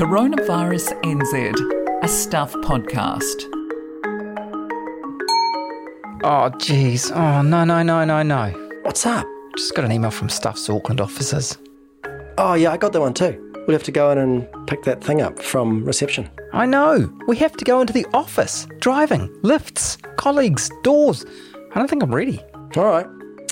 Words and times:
Coronavirus 0.00 0.98
NZ, 1.02 2.02
a 2.02 2.08
stuff 2.08 2.54
podcast. 2.54 3.44
Oh, 6.24 6.48
jeez. 6.56 7.14
Oh, 7.14 7.42
no, 7.42 7.64
no, 7.64 7.82
no, 7.82 8.06
no, 8.06 8.22
no. 8.22 8.48
What's 8.80 9.04
up? 9.04 9.26
Just 9.58 9.74
got 9.74 9.84
an 9.84 9.92
email 9.92 10.10
from 10.10 10.30
Stuff's 10.30 10.70
Auckland 10.70 11.02
offices. 11.02 11.58
Oh, 12.38 12.54
yeah, 12.54 12.72
I 12.72 12.78
got 12.78 12.94
that 12.94 13.00
one 13.02 13.12
too. 13.12 13.52
We'll 13.66 13.76
have 13.76 13.82
to 13.82 13.92
go 13.92 14.10
in 14.10 14.16
and 14.16 14.48
pick 14.66 14.84
that 14.84 15.04
thing 15.04 15.20
up 15.20 15.38
from 15.38 15.84
reception. 15.84 16.30
I 16.54 16.64
know. 16.64 17.14
We 17.28 17.36
have 17.36 17.54
to 17.58 17.64
go 17.66 17.82
into 17.82 17.92
the 17.92 18.06
office. 18.14 18.66
Driving, 18.78 19.28
lifts, 19.42 19.98
colleagues, 20.16 20.70
doors. 20.82 21.26
I 21.74 21.78
don't 21.78 21.90
think 21.90 22.02
I'm 22.02 22.14
ready. 22.14 22.40
All 22.74 22.86
right. 22.86 23.06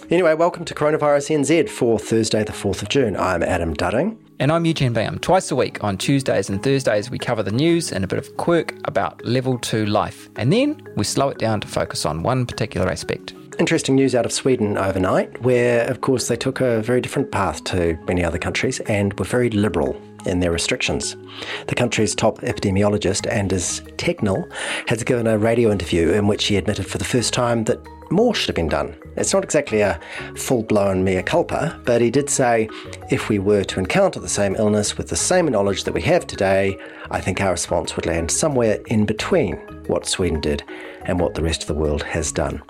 Anyway, 0.08 0.32
welcome 0.32 0.64
to 0.64 0.72
Coronavirus 0.72 1.40
NZ 1.40 1.68
for 1.68 1.98
Thursday, 1.98 2.42
the 2.42 2.52
4th 2.52 2.80
of 2.80 2.88
June. 2.88 3.18
I'm 3.18 3.42
Adam 3.42 3.74
Dudding. 3.74 4.16
And 4.40 4.52
I'm 4.52 4.64
Eugene 4.64 4.92
Bingham. 4.92 5.18
Twice 5.18 5.50
a 5.50 5.56
week 5.56 5.82
on 5.82 5.98
Tuesdays 5.98 6.48
and 6.48 6.62
Thursdays, 6.62 7.10
we 7.10 7.18
cover 7.18 7.42
the 7.42 7.50
news 7.50 7.90
and 7.90 8.04
a 8.04 8.06
bit 8.06 8.20
of 8.20 8.36
quirk 8.36 8.72
about 8.84 9.24
level 9.24 9.58
two 9.58 9.84
life. 9.86 10.28
And 10.36 10.52
then 10.52 10.80
we 10.94 11.02
slow 11.02 11.28
it 11.28 11.38
down 11.38 11.60
to 11.60 11.66
focus 11.66 12.06
on 12.06 12.22
one 12.22 12.46
particular 12.46 12.88
aspect. 12.88 13.34
Interesting 13.58 13.96
news 13.96 14.14
out 14.14 14.24
of 14.24 14.32
Sweden 14.32 14.78
overnight, 14.78 15.42
where, 15.42 15.90
of 15.90 16.02
course, 16.02 16.28
they 16.28 16.36
took 16.36 16.60
a 16.60 16.80
very 16.82 17.00
different 17.00 17.32
path 17.32 17.64
to 17.64 17.98
many 18.06 18.22
other 18.22 18.38
countries 18.38 18.78
and 18.80 19.18
were 19.18 19.24
very 19.24 19.50
liberal 19.50 20.00
in 20.26 20.40
their 20.40 20.52
restrictions. 20.52 21.16
The 21.66 21.74
country's 21.74 22.14
top 22.14 22.38
epidemiologist, 22.40 23.30
Anders 23.30 23.80
Tegnell, 23.96 24.50
has 24.88 25.02
given 25.04 25.26
a 25.26 25.38
radio 25.38 25.70
interview 25.70 26.10
in 26.10 26.26
which 26.26 26.46
he 26.46 26.56
admitted 26.56 26.86
for 26.86 26.98
the 26.98 27.04
first 27.04 27.32
time 27.32 27.64
that 27.64 27.80
more 28.10 28.34
should 28.34 28.48
have 28.48 28.56
been 28.56 28.68
done. 28.68 28.96
It's 29.16 29.34
not 29.34 29.44
exactly 29.44 29.80
a 29.80 30.00
full 30.34 30.62
blown 30.62 31.04
mea 31.04 31.22
culpa, 31.22 31.80
but 31.84 32.00
he 32.00 32.10
did 32.10 32.30
say 32.30 32.68
if 33.10 33.28
we 33.28 33.38
were 33.38 33.64
to 33.64 33.78
encounter 33.78 34.20
the 34.20 34.28
same 34.28 34.56
illness 34.56 34.96
with 34.96 35.08
the 35.08 35.16
same 35.16 35.46
knowledge 35.46 35.84
that 35.84 35.94
we 35.94 36.02
have 36.02 36.26
today, 36.26 36.78
I 37.10 37.20
think 37.20 37.40
our 37.40 37.52
response 37.52 37.96
would 37.96 38.06
land 38.06 38.30
somewhere 38.30 38.80
in 38.86 39.04
between 39.06 39.56
what 39.86 40.06
Sweden 40.06 40.40
did 40.40 40.62
and 41.02 41.20
what 41.20 41.34
the 41.34 41.42
rest 41.42 41.62
of 41.62 41.68
the 41.68 41.74
world 41.74 42.02
has 42.02 42.32
done. 42.32 42.62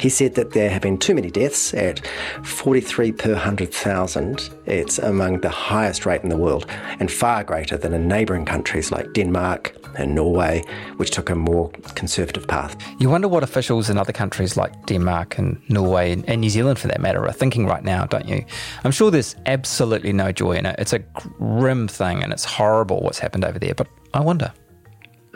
He 0.00 0.08
said 0.08 0.34
that 0.34 0.52
there 0.52 0.70
have 0.70 0.82
been 0.82 0.98
too 0.98 1.14
many 1.14 1.30
deaths 1.30 1.72
at 1.74 2.06
43 2.42 3.12
per 3.12 3.32
100,000. 3.32 4.50
It's 4.66 4.98
among 4.98 5.40
the 5.40 5.48
highest 5.48 6.04
rate 6.04 6.22
in 6.22 6.28
the 6.28 6.36
world 6.36 6.66
and 7.00 7.10
far 7.10 7.44
greater 7.44 7.76
than 7.76 7.94
in 7.94 8.08
neighbouring 8.08 8.44
countries 8.44 8.90
like 8.90 9.12
Denmark 9.12 9.74
and 9.96 10.14
Norway, 10.14 10.62
which 10.96 11.10
took 11.10 11.30
a 11.30 11.34
more 11.34 11.70
conservative 11.94 12.46
path. 12.48 12.76
You 12.98 13.08
wonder 13.08 13.28
what 13.28 13.42
officials 13.42 13.88
in 13.88 13.96
other 13.96 14.12
countries 14.12 14.56
like 14.56 14.86
Denmark 14.86 15.38
and 15.38 15.60
Norway 15.68 16.12
and 16.26 16.40
New 16.40 16.50
Zealand, 16.50 16.78
for 16.78 16.88
that 16.88 17.00
matter, 17.00 17.24
are 17.24 17.32
thinking 17.32 17.66
right 17.66 17.84
now, 17.84 18.04
don't 18.04 18.28
you? 18.28 18.44
I'm 18.82 18.90
sure 18.90 19.10
there's 19.10 19.36
absolutely 19.46 20.12
no 20.12 20.32
joy 20.32 20.52
in 20.52 20.66
it. 20.66 20.76
It's 20.78 20.92
a 20.92 20.98
grim 20.98 21.88
thing 21.88 22.22
and 22.22 22.32
it's 22.32 22.44
horrible 22.44 23.00
what's 23.00 23.18
happened 23.18 23.44
over 23.44 23.58
there, 23.58 23.74
but 23.74 23.88
I 24.12 24.20
wonder. 24.20 24.52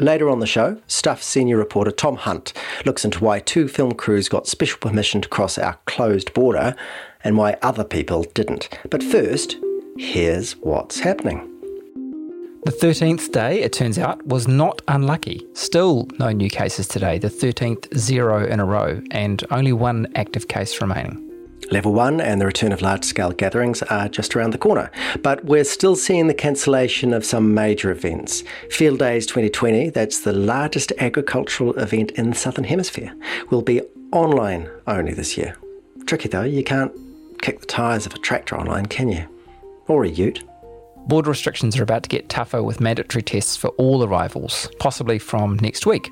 Later 0.01 0.31
on 0.31 0.39
the 0.39 0.47
show, 0.47 0.81
Stuff 0.87 1.25
senior 1.25 1.57
reporter 1.57 1.91
Tom 1.91 2.17
Hunt 2.17 2.53
looks 2.87 3.05
into 3.05 3.23
why 3.23 3.41
two 3.41 3.67
film 3.67 3.95
crews 3.95 4.29
got 4.29 4.47
special 4.47 4.79
permission 4.79 5.21
to 5.21 5.29
cross 5.29 5.59
our 5.59 5.77
closed 5.87 6.33
border 6.35 6.77
and 7.25 7.37
why 7.37 7.57
other 7.63 7.83
people 7.83 8.23
didn't. 8.35 8.69
But 8.91 9.03
first, 9.03 9.57
here's 9.97 10.53
what's 10.59 11.01
happening. 11.01 11.41
The 12.65 12.73
13th 12.73 13.33
day, 13.33 13.61
it 13.61 13.73
turns 13.73 13.99
out, 13.99 14.25
was 14.25 14.47
not 14.47 14.83
unlucky. 14.87 15.45
Still 15.55 16.07
no 16.21 16.31
new 16.31 16.51
cases 16.51 16.87
today, 16.87 17.19
the 17.19 17.29
13th 17.29 17.97
zero 17.97 18.47
in 18.47 18.61
a 18.61 18.65
row, 18.65 19.01
and 19.11 19.43
only 19.51 19.73
one 19.73 20.07
active 20.15 20.47
case 20.47 20.81
remaining. 20.81 21.28
Level 21.71 21.93
1 21.93 22.23
and 22.23 22.41
the 22.41 22.47
return 22.47 22.73
of 22.73 22.81
large 22.81 23.05
scale 23.05 23.31
gatherings 23.31 23.83
are 23.83 24.09
just 24.09 24.35
around 24.35 24.53
the 24.53 24.59
corner, 24.59 24.91
but 25.23 25.45
we're 25.45 25.65
still 25.65 25.97
seeing 25.97 26.27
the 26.27 26.35
cancellation 26.35 27.13
of 27.13 27.27
some 27.27 27.53
major 27.53 27.91
events. 27.91 28.43
Field 28.71 28.99
Days 28.99 29.27
2020, 29.27 29.91
that's 29.91 30.21
the 30.21 30.33
largest 30.33 30.93
agricultural 30.99 31.79
event 31.79 32.13
in 32.13 32.31
the 32.31 32.37
Southern 32.37 32.65
Hemisphere, 32.65 33.15
will 33.51 33.61
be 33.61 33.83
online 34.13 34.71
only 34.87 35.13
this 35.13 35.37
year. 35.37 35.59
Tricky 36.07 36.31
though, 36.31 36.43
you 36.43 36.65
can't 36.65 36.93
kick 37.43 37.61
the 37.61 37.67
tyres 37.67 38.07
of 38.07 38.15
a 38.15 38.19
tractor 38.19 38.57
online, 38.57 38.87
can 38.87 39.11
you? 39.11 39.27
Or 39.89 40.05
a 40.05 40.09
ute. 40.09 40.43
Border 41.07 41.31
restrictions 41.31 41.79
are 41.79 41.83
about 41.83 42.03
to 42.05 42.09
get 42.09 42.31
tougher 42.31 42.63
with 42.63 42.81
mandatory 42.81 43.23
tests 43.23 43.57
for 43.57 43.69
all 43.71 44.03
arrivals, 44.03 44.71
possibly 44.79 45.19
from 45.19 45.57
next 45.57 45.85
week. 45.85 46.09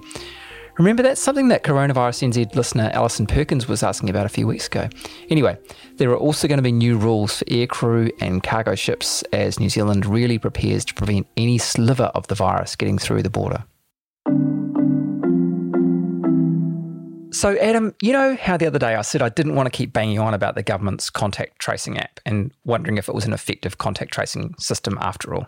Remember, 0.79 1.03
that's 1.03 1.23
something 1.23 1.49
that 1.49 1.65
Coronavirus 1.65 2.29
NZ 2.29 2.55
listener 2.55 2.91
Alison 2.93 3.27
Perkins 3.27 3.67
was 3.67 3.83
asking 3.83 4.11
about 4.11 4.27
a 4.27 4.29
few 4.29 4.47
weeks 4.47 4.67
ago. 4.67 4.89
Anyway, 5.31 5.57
there 5.97 6.11
are 6.11 6.17
also 6.17 6.47
going 6.47 6.59
to 6.59 6.63
be 6.63 6.73
new 6.73 6.99
rules 6.99 7.39
for 7.39 7.47
aircrew 7.47 8.11
and 8.21 8.43
cargo 8.43 8.75
ships 8.75 9.23
as 9.33 9.59
New 9.59 9.71
Zealand 9.71 10.05
really 10.05 10.39
prepares 10.39 10.85
to 10.85 10.95
prevent 10.95 11.27
any 11.39 11.57
sliver 11.57 12.11
of 12.15 12.27
the 12.27 12.35
virus 12.35 12.77
getting 12.77 12.99
through 12.99 13.23
the 13.23 13.31
border. 13.31 13.65
So, 17.33 17.57
Adam, 17.59 17.95
you 18.03 18.13
know 18.13 18.37
how 18.37 18.57
the 18.57 18.67
other 18.67 18.79
day 18.79 18.95
I 18.95 19.03
said 19.03 19.23
I 19.23 19.31
didn't 19.31 19.55
want 19.55 19.67
to 19.67 19.71
keep 19.71 19.93
banging 19.93 20.19
on 20.19 20.35
about 20.35 20.57
the 20.57 20.63
government's 20.63 21.09
contact 21.09 21.59
tracing 21.59 21.99
app 21.99 22.21
and 22.27 22.53
wondering 22.65 22.99
if 22.99 23.09
it 23.09 23.15
was 23.15 23.25
an 23.25 23.33
effective 23.33 23.79
contact 23.79 24.13
tracing 24.13 24.55
system 24.59 24.99
after 25.01 25.35
all? 25.35 25.47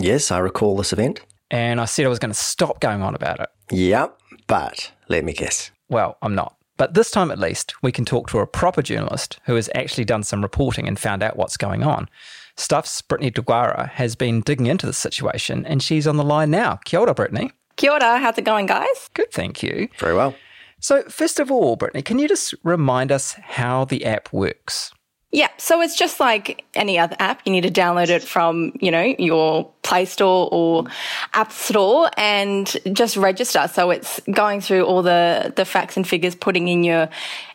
Yes, 0.00 0.30
I 0.30 0.38
recall 0.38 0.76
this 0.76 0.92
event. 0.92 1.20
And 1.50 1.80
I 1.80 1.86
said 1.86 2.04
I 2.04 2.08
was 2.08 2.18
going 2.18 2.30
to 2.30 2.38
stop 2.38 2.80
going 2.80 3.00
on 3.02 3.14
about 3.14 3.40
it. 3.40 3.48
Yep, 3.70 4.18
but 4.48 4.90
let 5.08 5.24
me 5.24 5.32
guess. 5.32 5.70
Well, 5.88 6.18
I'm 6.20 6.34
not. 6.34 6.56
But 6.76 6.94
this 6.94 7.10
time 7.10 7.30
at 7.30 7.38
least, 7.38 7.74
we 7.82 7.92
can 7.92 8.04
talk 8.04 8.28
to 8.30 8.38
a 8.38 8.46
proper 8.46 8.82
journalist 8.82 9.38
who 9.44 9.54
has 9.54 9.68
actually 9.74 10.04
done 10.04 10.22
some 10.22 10.42
reporting 10.42 10.86
and 10.86 10.98
found 10.98 11.22
out 11.22 11.36
what's 11.36 11.56
going 11.56 11.82
on. 11.82 12.08
Stuff's 12.56 13.02
Brittney 13.02 13.32
Deguara 13.32 13.88
has 13.90 14.16
been 14.16 14.40
digging 14.40 14.66
into 14.66 14.86
the 14.86 14.92
situation 14.92 15.64
and 15.66 15.82
she's 15.82 16.06
on 16.06 16.16
the 16.16 16.24
line 16.24 16.50
now. 16.50 16.78
Kia 16.84 17.00
ora, 17.00 17.14
Brittney. 17.14 17.50
Kia 17.76 17.92
ora, 17.92 18.18
how's 18.18 18.38
it 18.38 18.44
going, 18.44 18.66
guys? 18.66 19.10
Good, 19.14 19.30
thank 19.32 19.62
you. 19.62 19.88
Very 19.98 20.14
well. 20.14 20.34
So, 20.80 21.02
first 21.04 21.40
of 21.40 21.50
all, 21.50 21.76
Brittney, 21.76 22.04
can 22.04 22.18
you 22.18 22.28
just 22.28 22.54
remind 22.62 23.10
us 23.10 23.32
how 23.34 23.84
the 23.84 24.04
app 24.04 24.32
works? 24.32 24.92
Yeah, 25.30 25.48
so 25.58 25.80
it's 25.82 25.96
just 25.96 26.20
like 26.20 26.64
any 26.74 26.98
other 26.98 27.16
app. 27.18 27.42
You 27.44 27.52
need 27.52 27.62
to 27.62 27.70
download 27.70 28.08
it 28.08 28.22
from, 28.22 28.72
you 28.80 28.90
know, 28.90 29.14
your 29.18 29.70
Play 29.88 30.04
Store 30.04 30.50
or 30.52 30.84
App 31.32 31.50
Store 31.50 32.10
and 32.18 32.76
just 32.92 33.16
register. 33.16 33.66
So 33.72 33.90
it's 33.90 34.20
going 34.30 34.60
through 34.60 34.84
all 34.84 35.02
the, 35.02 35.50
the 35.56 35.64
facts 35.64 35.96
and 35.96 36.06
figures, 36.06 36.34
putting 36.34 36.68
in 36.68 36.84
your 36.84 37.08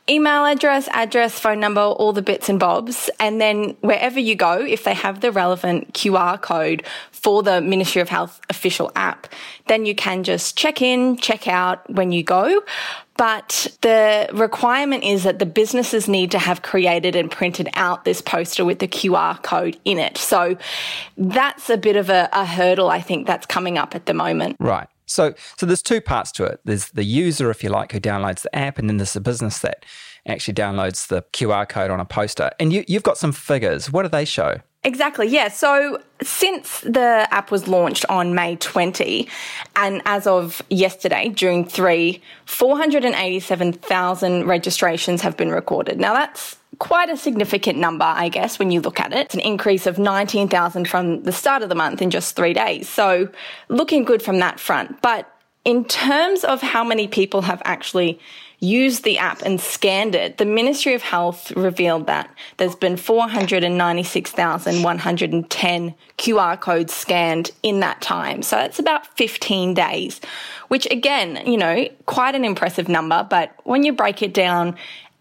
email 0.10 0.44
address, 0.44 0.90
address, 0.92 1.40
phone 1.40 1.60
number, 1.60 1.82
all 1.82 2.12
the 2.12 2.24
bits 2.24 2.50
and 2.50 2.60
bobs. 2.60 3.10
And 3.20 3.40
then 3.40 3.78
wherever 3.82 4.20
you 4.20 4.36
go, 4.36 4.60
if 4.66 4.84
they 4.84 4.96
have 4.96 5.22
the 5.22 5.32
relevant 5.32 5.94
QR 5.94 6.42
code 6.42 6.84
for 7.12 7.44
the 7.44 7.62
Ministry 7.62 8.02
of 8.02 8.10
Health 8.10 8.42
official 8.50 8.92
app, 8.96 9.28
then 9.68 9.86
you 9.86 9.94
can 9.94 10.24
just 10.24 10.58
check 10.58 10.82
in, 10.82 11.18
check 11.18 11.48
out 11.48 11.88
when 11.90 12.12
you 12.12 12.24
go. 12.24 12.64
But 13.16 13.68
the 13.82 14.28
requirement 14.34 15.04
is 15.04 15.24
that 15.24 15.38
the 15.38 15.46
businesses 15.46 16.08
need 16.08 16.32
to 16.32 16.40
have 16.40 16.64
created 16.64 17.16
and 17.16 17.30
printed 17.30 17.70
out 17.76 18.06
this 18.06 18.22
poster 18.22 18.66
with 18.66 18.80
the 18.80 18.88
QR 18.88 19.42
code 19.44 19.78
in 19.86 20.00
it. 20.00 20.18
So 20.18 20.58
that's 21.16 21.70
a 21.70 21.78
bit 21.78 21.96
of 21.96 22.10
a, 22.10 22.23
a 22.32 22.46
hurdle, 22.46 22.90
I 22.90 23.02
think, 23.02 23.28
that's 23.28 23.46
coming 23.46 23.78
up 23.78 23.96
at 23.96 24.06
the 24.06 24.14
moment. 24.14 24.58
Right. 24.60 24.88
So, 25.06 25.34
so 25.58 25.66
there's 25.66 25.82
two 25.82 26.02
parts 26.02 26.32
to 26.34 26.46
it. 26.46 26.60
There's 26.64 26.90
the 26.90 27.04
user, 27.04 27.52
if 27.52 27.64
you 27.64 27.70
like, 27.70 27.92
who 27.92 28.00
downloads 28.00 28.44
the 28.44 28.56
app, 28.56 28.80
and 28.80 28.90
then 28.90 28.98
there's 28.98 29.14
the 29.14 29.22
business 29.22 29.60
that 29.60 29.86
actually 30.28 30.54
downloads 30.54 31.08
the 31.08 31.24
QR 31.34 31.68
code 31.68 31.92
on 31.92 32.00
a 32.00 32.06
poster. 32.06 32.52
And 32.60 32.72
you, 32.72 32.86
you've 32.88 33.04
got 33.04 33.18
some 33.18 33.32
figures. 33.32 33.92
What 33.92 34.04
do 34.04 34.10
they 34.10 34.26
show? 34.26 34.58
Exactly, 34.86 35.28
yeah. 35.28 35.48
So 35.48 36.02
since 36.22 36.82
the 36.82 37.26
app 37.32 37.52
was 37.52 37.70
launched 37.70 38.06
on 38.10 38.36
May 38.36 38.58
20, 38.58 39.30
and 39.78 40.02
as 40.06 40.28
of 40.28 40.62
yesterday, 40.70 41.30
June 41.30 41.64
3, 41.64 42.22
487,000 42.46 44.46
registrations 44.46 45.22
have 45.22 45.38
been 45.38 45.52
recorded. 45.52 46.02
Now 46.02 46.14
that's 46.14 46.58
quite 46.84 47.10
a 47.10 47.16
significant 47.16 47.80
number, 47.80 48.04
I 48.04 48.28
guess, 48.28 48.60
when 48.60 48.70
you 48.70 48.82
look 48.82 49.00
at 49.00 49.14
it. 49.14 49.20
It's 49.20 49.36
an 49.36 49.40
increase 49.40 49.88
of 49.88 49.98
19,000 49.98 50.86
from 50.86 51.24
the 51.24 51.32
start 51.32 51.64
of 51.64 51.70
the 51.70 51.76
month 51.76 52.02
in 52.02 52.10
just 52.10 52.36
three 52.36 52.52
days. 52.52 52.90
So 52.90 53.30
looking 53.70 54.04
good 54.04 54.22
from 54.22 54.40
that 54.40 54.60
front. 54.60 55.02
But 55.02 55.34
in 55.64 55.86
terms 55.86 56.44
of 56.44 56.62
how 56.62 56.84
many 56.84 57.08
people 57.08 57.44
have 57.44 57.62
actually 57.64 58.20
used 58.60 59.06
the 59.06 59.18
app 59.18 59.42
and 59.44 59.62
scanned 59.62 60.14
it, 60.14 60.40
the 60.40 60.46
Ministry 60.46 60.94
of 60.94 61.02
Health 61.02 61.52
revealed 61.52 62.08
that 62.08 62.30
there's 62.58 62.76
been 62.76 62.98
496,110 62.98 65.96
QR 66.18 66.60
codes 66.60 66.94
scanned 66.94 67.52
in 67.62 67.80
that 67.80 68.02
time. 68.02 68.42
So 68.42 68.58
that's 68.58 68.80
about 68.80 69.08
15 69.18 69.74
days, 69.74 70.20
which 70.68 70.86
again, 70.92 71.44
you 71.46 71.58
know, 71.58 71.88
quite 72.08 72.36
an 72.36 72.44
impressive 72.44 72.90
number. 72.90 73.26
But 73.30 73.56
when 73.64 73.84
you 73.84 73.94
break 73.94 74.22
it 74.22 74.34
down, 74.34 74.76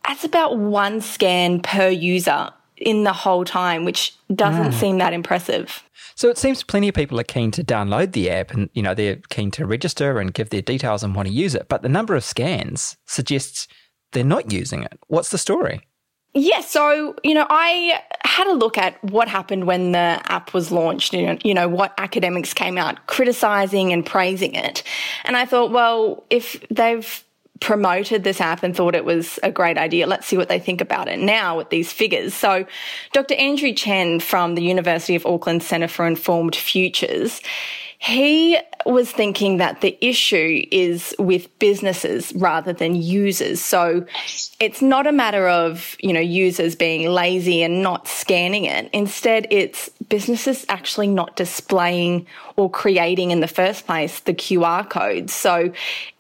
that's 0.07 0.25
about 0.25 0.59
one 0.59 1.01
scan 1.01 1.61
per 1.61 1.89
user 1.89 2.51
in 2.77 3.05
the 3.05 3.13
whole 3.13 3.45
time, 3.45 3.85
which 3.85 4.15
doesn't 4.35 4.73
mm. 4.73 4.75
seem 4.75 4.99
that 4.99 5.13
impressive. 5.13 5.83
So 6.15 6.29
it 6.29 6.39
seems 6.39 6.63
plenty 6.63 6.89
of 6.89 6.95
people 6.95 7.19
are 7.21 7.25
keen 7.25 7.51
to 7.53 7.65
download 7.65 8.13
the 8.13 8.31
app 8.31 8.53
and 8.53 8.69
you 8.75 8.83
know 8.83 8.95
they're 8.95 9.17
keen 9.31 9.51
to 9.53 9.67
register 9.67 10.19
and 10.19 10.35
give 10.35 10.51
their 10.51 10.63
details 10.63 11.03
and 11.03 11.15
want 11.15 11.29
to 11.29 11.35
use 11.35 11.55
it, 11.55 11.69
but 11.69 11.83
the 11.83 11.89
number 11.89 12.15
of 12.15 12.25
scans 12.25 12.97
suggests 13.07 13.69
they're 14.13 14.25
not 14.25 14.53
using 14.53 14.83
it. 14.83 14.99
What's 15.09 15.31
the 15.31 15.39
story? 15.39 15.87
Yeah, 16.35 16.63
so, 16.63 17.15
you 17.23 17.35
know, 17.35 17.47
I 17.51 18.01
had 18.25 18.47
a 18.47 18.55
look 18.55 18.79
at 18.79 19.03
what 19.05 19.29
happened 19.29 19.67
when 19.67 19.93
the 19.93 20.21
app 20.25 20.55
was 20.55 20.73
launched, 20.73 21.13
you 21.13 21.27
know, 21.27 21.39
you 21.45 21.53
know, 21.53 21.69
what 21.69 21.93
academics 21.99 22.55
came 22.55 22.79
out 22.79 23.07
criticizing 23.07 23.93
and 23.93 24.05
praising 24.05 24.55
it. 24.55 24.83
And 25.25 25.37
I 25.37 25.45
thought, 25.45 25.73
well, 25.73 26.25
if 26.31 26.59
they've 26.71 27.23
promoted 27.63 28.25
this 28.25 28.41
app 28.41 28.65
and 28.65 28.77
thought 28.77 28.95
it 28.95 29.05
was 29.05 29.39
a 29.45 29.51
great 29.51 29.79
idea. 29.79 30.07
Let's 30.07 30.27
see 30.27 30.37
what 30.37 30.49
they 30.49 30.59
think 30.59 30.81
about 30.81 31.07
it 31.09 31.21
now 31.21 31.57
with 31.57 31.71
these 31.71 31.93
figures. 31.93 32.35
So, 32.35 32.67
Dr. 33.13 33.35
Andrew 33.35 33.73
Chen 33.73 34.19
from 34.19 34.57
the 34.57 34.63
University 34.63 35.15
of 35.15 35.25
Auckland 35.25 35.63
Centre 35.63 35.87
for 35.87 36.05
Informed 36.05 36.57
Futures, 36.57 37.41
he 38.03 38.59
was 38.85 39.13
thinking 39.13 39.59
that 39.59 39.81
the 39.81 39.97
issue 40.01 40.67
is 40.73 41.15
with 41.21 41.57
businesses 41.61 42.33
rather 42.35 42.73
than 42.73 42.97
users. 42.97 43.61
So 43.61 44.05
it's 44.59 44.83
not 44.83 45.07
a 45.07 45.13
matter 45.13 45.49
of, 45.49 45.97
you 46.01 46.13
know, 46.13 46.19
users 46.19 46.75
being 46.75 47.09
lazy 47.09 47.63
and 47.63 47.81
not 47.81 48.09
scanning 48.09 48.65
it. 48.65 48.91
Instead, 48.93 49.47
it's 49.53 49.89
businesses 50.13 50.67
actually 50.69 51.07
not 51.07 51.37
displaying 51.37 52.27
or 52.57 52.69
creating 52.69 53.31
in 53.31 53.41
the 53.41 53.49
first 53.49 53.87
place 53.87 54.21
the 54.21 54.35
QR 54.35 54.87
codes. 54.87 55.33
So 55.33 55.73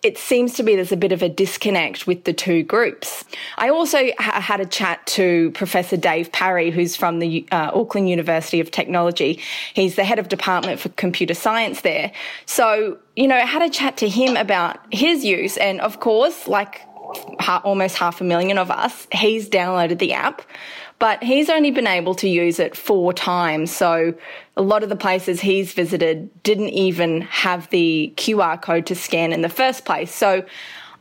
it 0.02 0.16
seems 0.16 0.54
to 0.54 0.62
be 0.62 0.76
there's 0.76 0.92
a 0.92 0.96
bit 0.96 1.12
of 1.12 1.20
a 1.20 1.28
disconnect 1.28 2.06
with 2.06 2.24
the 2.24 2.32
two 2.32 2.62
groups. 2.62 3.22
I 3.58 3.68
also 3.68 3.98
ha- 4.18 4.40
had 4.40 4.60
a 4.60 4.64
chat 4.64 5.06
to 5.08 5.50
Professor 5.50 5.98
Dave 5.98 6.32
Parry, 6.32 6.70
who's 6.70 6.96
from 6.96 7.18
the 7.18 7.46
uh, 7.52 7.70
Auckland 7.74 8.08
University 8.08 8.60
of 8.60 8.70
Technology. 8.70 9.40
He's 9.74 9.94
the 9.94 10.04
head 10.04 10.18
of 10.18 10.30
department 10.30 10.80
for 10.80 10.88
computer 10.88 11.34
science 11.34 11.82
there. 11.82 12.12
So, 12.46 12.96
you 13.14 13.28
know, 13.28 13.36
I 13.36 13.44
had 13.44 13.60
a 13.60 13.68
chat 13.68 13.98
to 13.98 14.08
him 14.08 14.38
about 14.38 14.78
his 14.90 15.22
use. 15.22 15.58
And 15.58 15.82
of 15.82 16.00
course, 16.00 16.48
like 16.48 16.80
almost 17.46 17.98
half 17.98 18.22
a 18.22 18.24
million 18.24 18.56
of 18.56 18.70
us, 18.70 19.06
he's 19.12 19.50
downloaded 19.50 19.98
the 19.98 20.14
app 20.14 20.40
but 21.02 21.20
he's 21.20 21.50
only 21.50 21.72
been 21.72 21.88
able 21.88 22.14
to 22.14 22.28
use 22.28 22.60
it 22.60 22.76
four 22.76 23.12
times. 23.12 23.72
So 23.74 24.14
a 24.56 24.62
lot 24.62 24.84
of 24.84 24.88
the 24.88 24.94
places 24.94 25.40
he's 25.40 25.72
visited 25.72 26.30
didn't 26.44 26.68
even 26.68 27.22
have 27.22 27.68
the 27.70 28.14
QR 28.16 28.62
code 28.62 28.86
to 28.86 28.94
scan 28.94 29.32
in 29.32 29.42
the 29.42 29.48
first 29.48 29.84
place. 29.84 30.14
So 30.14 30.44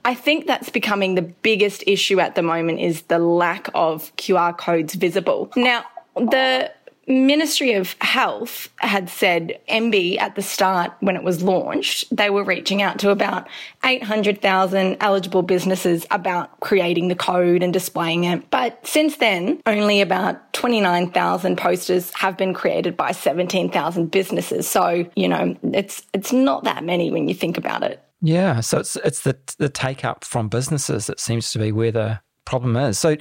I 0.04 0.16
think 0.16 0.48
that's 0.48 0.72
becoming 0.72 1.14
the 1.14 1.22
biggest 1.22 1.84
issue 1.86 2.20
at 2.20 2.34
the 2.34 2.42
moment 2.42 2.80
is 2.80 3.04
the 3.04 3.20
lack 3.20 3.70
of 3.76 4.12
QR 4.16 4.58
codes 4.58 4.96
visible. 4.96 5.52
Now, 5.56 5.84
the 6.16 6.72
Ministry 7.08 7.74
of 7.74 7.96
Health 8.00 8.70
had 8.78 9.10
said 9.10 9.60
MB 9.68 10.20
at 10.20 10.36
the 10.36 10.42
start 10.42 10.94
when 11.00 11.16
it 11.16 11.24
was 11.24 11.42
launched, 11.42 12.16
they 12.16 12.30
were 12.30 12.44
reaching 12.44 12.82
out 12.82 13.00
to 13.00 13.10
about 13.10 13.48
800,000 13.84 14.98
eligible 15.00 15.42
businesses 15.42 16.06
about 16.12 16.60
creating 16.60 17.08
the 17.08 17.16
code 17.16 17.64
and 17.64 17.74
displaying 17.74 18.26
it. 18.26 18.50
But 18.52 18.86
since 18.86 19.18
then, 19.18 19.62
only 19.66 20.02
about 20.02 20.54
29,000 20.54 21.58
posters 21.58 22.14
have 22.14 22.38
been 22.38 22.54
created 22.54 22.96
by 22.96 23.12
17,000 23.12 24.12
businesses. 24.12 24.68
So, 24.68 25.10
you 25.16 25.28
know, 25.28 25.58
it's 25.64 26.04
it's 26.14 26.32
not 26.32 26.66
that 26.66 26.84
many 26.84 27.12
when 27.12 27.28
you 27.28 27.34
think 27.34 27.58
about 27.58 27.84
it. 27.84 28.04
Yeah, 28.22 28.60
so 28.60 28.80
it's 28.80 28.96
it's 28.98 29.22
the 29.22 29.38
the 29.58 29.70
take 29.70 30.06
up 30.06 30.24
from 30.24 30.48
businesses 30.48 31.08
that 31.08 31.20
seems 31.20 31.52
to 31.52 31.60
be 31.60 31.72
where 31.72 31.92
the 31.92 32.22
problem 32.46 32.76
is. 32.76 33.00
So 33.00 33.18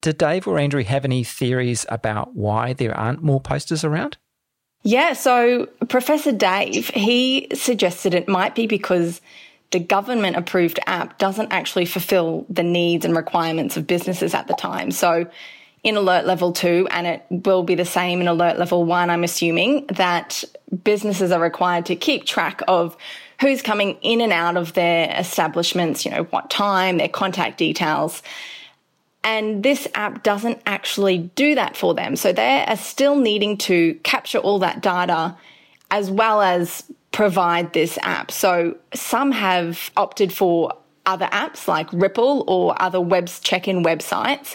did 0.00 0.18
Dave 0.18 0.46
or 0.46 0.58
Andrew 0.58 0.82
have 0.84 1.04
any 1.04 1.24
theories 1.24 1.86
about 1.88 2.34
why 2.34 2.72
there 2.72 2.96
aren't 2.96 3.22
more 3.22 3.40
posters 3.40 3.84
around? 3.84 4.16
Yeah, 4.82 5.12
so 5.12 5.66
Professor 5.88 6.32
Dave, 6.32 6.88
he 6.88 7.48
suggested 7.52 8.14
it 8.14 8.28
might 8.28 8.54
be 8.54 8.66
because 8.66 9.20
the 9.72 9.78
government 9.78 10.36
approved 10.36 10.80
app 10.86 11.18
doesn't 11.18 11.52
actually 11.52 11.84
fulfill 11.84 12.46
the 12.48 12.62
needs 12.62 13.04
and 13.04 13.14
requirements 13.14 13.76
of 13.76 13.86
businesses 13.86 14.34
at 14.34 14.48
the 14.48 14.54
time. 14.54 14.90
So 14.90 15.26
in 15.82 15.96
alert 15.96 16.26
level 16.26 16.52
two, 16.52 16.88
and 16.90 17.06
it 17.06 17.24
will 17.30 17.62
be 17.62 17.74
the 17.74 17.84
same 17.84 18.20
in 18.20 18.28
alert 18.28 18.58
level 18.58 18.84
one, 18.84 19.10
I'm 19.10 19.24
assuming 19.24 19.86
that 19.86 20.44
businesses 20.82 21.30
are 21.30 21.40
required 21.40 21.86
to 21.86 21.96
keep 21.96 22.24
track 22.24 22.62
of 22.68 22.96
who's 23.40 23.62
coming 23.62 23.96
in 24.02 24.20
and 24.20 24.32
out 24.32 24.56
of 24.56 24.74
their 24.74 25.14
establishments, 25.18 26.04
you 26.04 26.10
know, 26.10 26.24
what 26.24 26.50
time, 26.50 26.98
their 26.98 27.08
contact 27.08 27.58
details. 27.58 28.22
And 29.22 29.62
this 29.62 29.86
app 29.94 30.22
doesn't 30.22 30.60
actually 30.66 31.30
do 31.34 31.54
that 31.54 31.76
for 31.76 31.94
them. 31.94 32.16
So 32.16 32.32
they 32.32 32.64
are 32.66 32.76
still 32.76 33.16
needing 33.16 33.58
to 33.58 33.94
capture 34.02 34.38
all 34.38 34.58
that 34.60 34.80
data 34.80 35.36
as 35.90 36.10
well 36.10 36.40
as 36.40 36.84
provide 37.12 37.72
this 37.72 37.98
app. 38.02 38.30
So 38.30 38.76
some 38.94 39.32
have 39.32 39.90
opted 39.96 40.32
for 40.32 40.72
other 41.06 41.26
apps 41.26 41.66
like 41.66 41.92
Ripple 41.92 42.44
or 42.46 42.80
other 42.80 43.00
web 43.00 43.28
check-in 43.42 43.82
websites. 43.82 44.54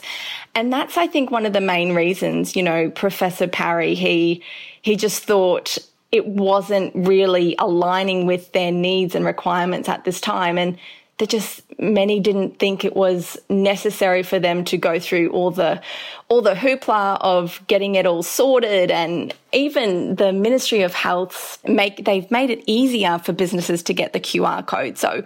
And 0.53 0.71
that's, 0.71 0.97
I 0.97 1.07
think, 1.07 1.31
one 1.31 1.45
of 1.45 1.53
the 1.53 1.61
main 1.61 1.93
reasons, 1.93 2.55
you 2.55 2.63
know, 2.63 2.89
Professor 2.89 3.47
Parry, 3.47 3.93
he, 3.93 4.41
he 4.81 4.95
just 4.95 5.23
thought 5.23 5.77
it 6.11 6.25
wasn't 6.25 6.93
really 6.95 7.55
aligning 7.59 8.25
with 8.25 8.53
their 8.53 8.71
needs 8.71 9.15
and 9.15 9.25
requirements 9.25 9.89
at 9.89 10.05
this 10.05 10.21
time. 10.21 10.57
And 10.57 10.77
that 11.17 11.29
just 11.29 11.63
many 11.79 12.19
didn't 12.19 12.59
think 12.59 12.83
it 12.83 12.95
was 12.95 13.37
necessary 13.49 14.21
for 14.21 14.37
them 14.37 14.65
to 14.65 14.77
go 14.77 14.99
through 14.99 15.29
all 15.29 15.49
the 15.49 15.81
all 16.27 16.41
the 16.41 16.53
hoopla 16.53 17.17
of 17.21 17.61
getting 17.67 17.95
it 17.95 18.05
all 18.05 18.21
sorted 18.23 18.91
and 18.91 19.33
even 19.53 20.15
the 20.15 20.33
Ministry 20.33 20.81
of 20.81 20.93
Health 20.93 21.57
make 21.65 22.03
they've 22.03 22.29
made 22.31 22.49
it 22.49 22.63
easier 22.65 23.17
for 23.19 23.31
businesses 23.31 23.81
to 23.83 23.93
get 23.93 24.11
the 24.11 24.19
QR 24.19 24.65
code. 24.65 24.97
So 24.97 25.23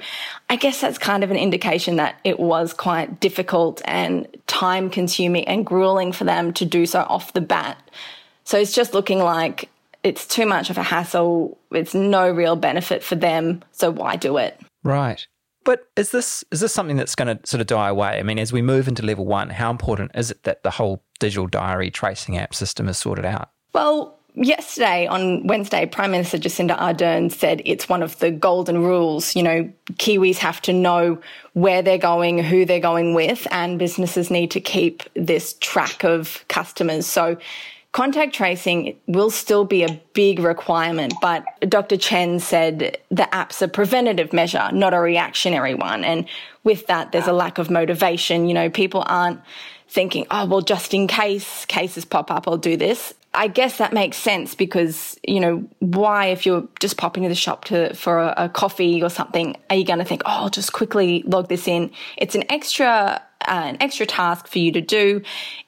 I 0.50 0.58
guess 0.58 0.80
that's 0.82 1.00
kind 1.00 1.24
of 1.24 1.32
an 1.32 1.38
indication 1.38 1.96
that 1.96 2.20
it 2.24 2.40
was 2.40 2.72
quite 2.74 3.20
difficult 3.20 3.82
and 3.86 4.28
time 4.46 4.92
consuming 4.92 5.48
and 5.48 5.66
grueling 5.66 6.12
for 6.12 6.24
them 6.24 6.54
to 6.54 6.66
do 6.66 6.86
so 6.86 7.02
off 7.02 7.34
the 7.34 7.42
bat. 7.42 7.82
So 8.44 8.60
it's 8.60 8.74
just 8.74 8.94
looking 8.94 9.20
like 9.20 9.70
it's 10.04 10.28
too 10.28 10.46
much 10.46 10.70
of 10.70 10.78
a 10.78 10.84
hassle. 10.84 11.58
It's 11.72 11.96
no 11.96 12.30
real 12.30 12.56
benefit 12.56 13.04
for 13.04 13.16
them. 13.16 13.64
So 13.72 13.92
why 13.92 14.18
do 14.18 14.38
it? 14.38 14.60
Right. 14.84 15.26
But 15.64 15.88
is 15.96 16.12
this 16.12 16.44
is 16.52 16.62
this 16.62 16.74
something 16.74 16.96
that's 16.96 17.16
going 17.16 17.38
to 17.38 17.48
sort 17.48 17.62
of 17.62 17.68
die 17.68 17.90
away? 17.90 18.20
I 18.20 18.24
mean, 18.24 18.40
as 18.40 18.54
we 18.54 18.62
move 18.62 18.88
into 18.88 19.06
level 19.06 19.26
one, 19.26 19.50
how 19.50 19.70
important 19.70 20.12
is 20.16 20.32
it 20.32 20.44
that 20.44 20.64
the 20.64 20.72
whole 20.72 21.04
digital 21.20 21.48
diary 21.48 21.92
tracing 21.92 22.38
app 22.38 22.56
system 22.56 22.88
is 22.88 22.98
sorted 22.98 23.26
out? 23.26 23.50
Well, 23.74 24.18
yesterday 24.36 25.06
on 25.08 25.46
Wednesday, 25.48 25.86
Prime 25.86 26.12
Minister 26.12 26.38
Jacinda 26.38 26.78
Ardern 26.78 27.32
said 27.32 27.62
it's 27.66 27.90
one 27.90 28.02
of 28.02 28.18
the 28.20 28.32
golden 28.32 28.84
rules. 28.84 29.36
You 29.36 29.44
know, 29.44 29.74
Kiwis 29.94 30.38
have 30.38 30.62
to 30.64 30.74
know 30.74 31.20
where 31.54 31.82
they're 31.82 31.98
going, 31.98 32.42
who 32.42 32.66
they're 32.66 32.80
going 32.80 33.14
with, 33.14 33.48
and 33.52 33.78
businesses 33.78 34.32
need 34.32 34.52
to 34.52 34.62
keep 34.62 35.04
this 35.14 35.54
track 35.60 36.04
of 36.04 36.46
customers. 36.48 37.06
So 37.06 37.38
Contact 37.92 38.36
tracing 38.36 39.00
will 39.08 39.32
still 39.32 39.66
be 39.66 39.82
a 39.82 40.00
big 40.14 40.40
requirement, 40.40 41.12
but 41.22 41.44
Dr. 41.68 41.98
Chen 41.98 42.40
said 42.40 43.00
the 43.10 43.34
app's 43.34 43.64
a 43.64 43.68
preventative 43.68 44.32
measure, 44.32 44.70
not 44.72 44.94
a 44.94 45.00
reactionary 45.00 45.74
one. 45.74 46.04
And 46.04 46.28
with 46.64 46.86
that, 46.86 47.12
there's 47.12 47.26
a 47.26 47.34
lack 47.34 47.58
of 47.58 47.72
motivation. 47.72 48.48
You 48.48 48.54
know, 48.54 48.70
people 48.70 49.04
aren't 49.08 49.42
thinking, 49.88 50.28
oh, 50.30 50.46
well, 50.46 50.62
just 50.62 50.94
in 50.94 51.08
case 51.08 51.66
cases 51.66 52.06
pop 52.06 52.30
up, 52.30 52.48
I'll 52.48 52.58
do 52.58 52.78
this. 52.78 53.16
I 53.34 53.48
guess 53.48 53.78
that 53.78 53.92
makes 53.92 54.18
sense 54.18 54.54
because, 54.54 55.20
you 55.24 55.40
know, 55.40 55.68
why, 55.80 56.28
if 56.28 56.46
you're 56.46 56.68
just 56.80 56.98
popping 56.98 57.24
to 57.24 57.30
the 57.30 57.36
shop 57.36 57.66
to, 57.66 57.96
for 57.96 58.20
a, 58.20 58.34
a 58.38 58.50
coffee 58.50 59.02
or 59.02 59.10
something, 59.10 59.56
are 59.72 59.76
you 59.76 59.86
going 59.86 60.00
to 60.00 60.06
think, 60.06 60.22
oh, 60.26 60.44
I'll 60.44 60.50
just 60.50 60.74
quickly 60.74 61.24
log 61.24 61.48
this 61.48 61.68
in? 61.68 61.92
It's 62.18 62.36
an 62.36 62.44
extra 62.52 63.22
an 63.50 63.78
extra 63.80 64.06
task 64.06 64.48
for 64.48 64.60
you 64.60 64.72
to 64.72 64.82
do. 64.82 65.22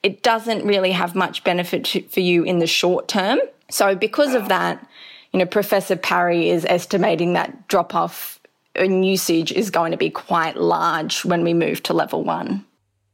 It 0.04 0.24
doesn't 0.24 0.66
really 0.66 0.92
have 0.92 1.16
much 1.16 1.44
benefit 1.44 1.86
to, 1.86 2.02
for 2.04 2.20
you 2.20 2.44
in 2.44 2.60
the 2.60 2.68
short 2.68 3.08
term. 3.08 3.40
So 3.70 3.96
because 3.96 4.34
of 4.34 4.50
that, 4.50 4.86
you 5.34 5.40
know, 5.40 5.46
Professor 5.46 5.96
Parry 5.96 6.50
is 6.50 6.66
estimating 6.66 7.34
that 7.34 7.68
drop 7.68 7.96
off 7.96 8.40
in 8.76 9.04
usage 9.04 9.52
is 9.52 9.70
going 9.70 9.92
to 9.92 9.98
be 9.98 10.10
quite 10.10 10.58
large 10.58 11.26
when 11.26 11.44
we 11.44 11.54
move 11.54 11.84
to 11.84 11.94
level 11.94 12.24
one. 12.24 12.66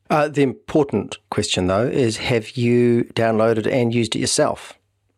Uh, 0.10 0.28
the 0.28 0.42
important 0.42 1.18
question, 1.30 1.68
though, 1.68 1.86
is 1.86 2.18
have 2.18 2.52
you 2.52 3.04
downloaded 3.14 3.72
and 3.72 3.94
used 3.94 4.16
it 4.16 4.20
yourself? 4.20 4.74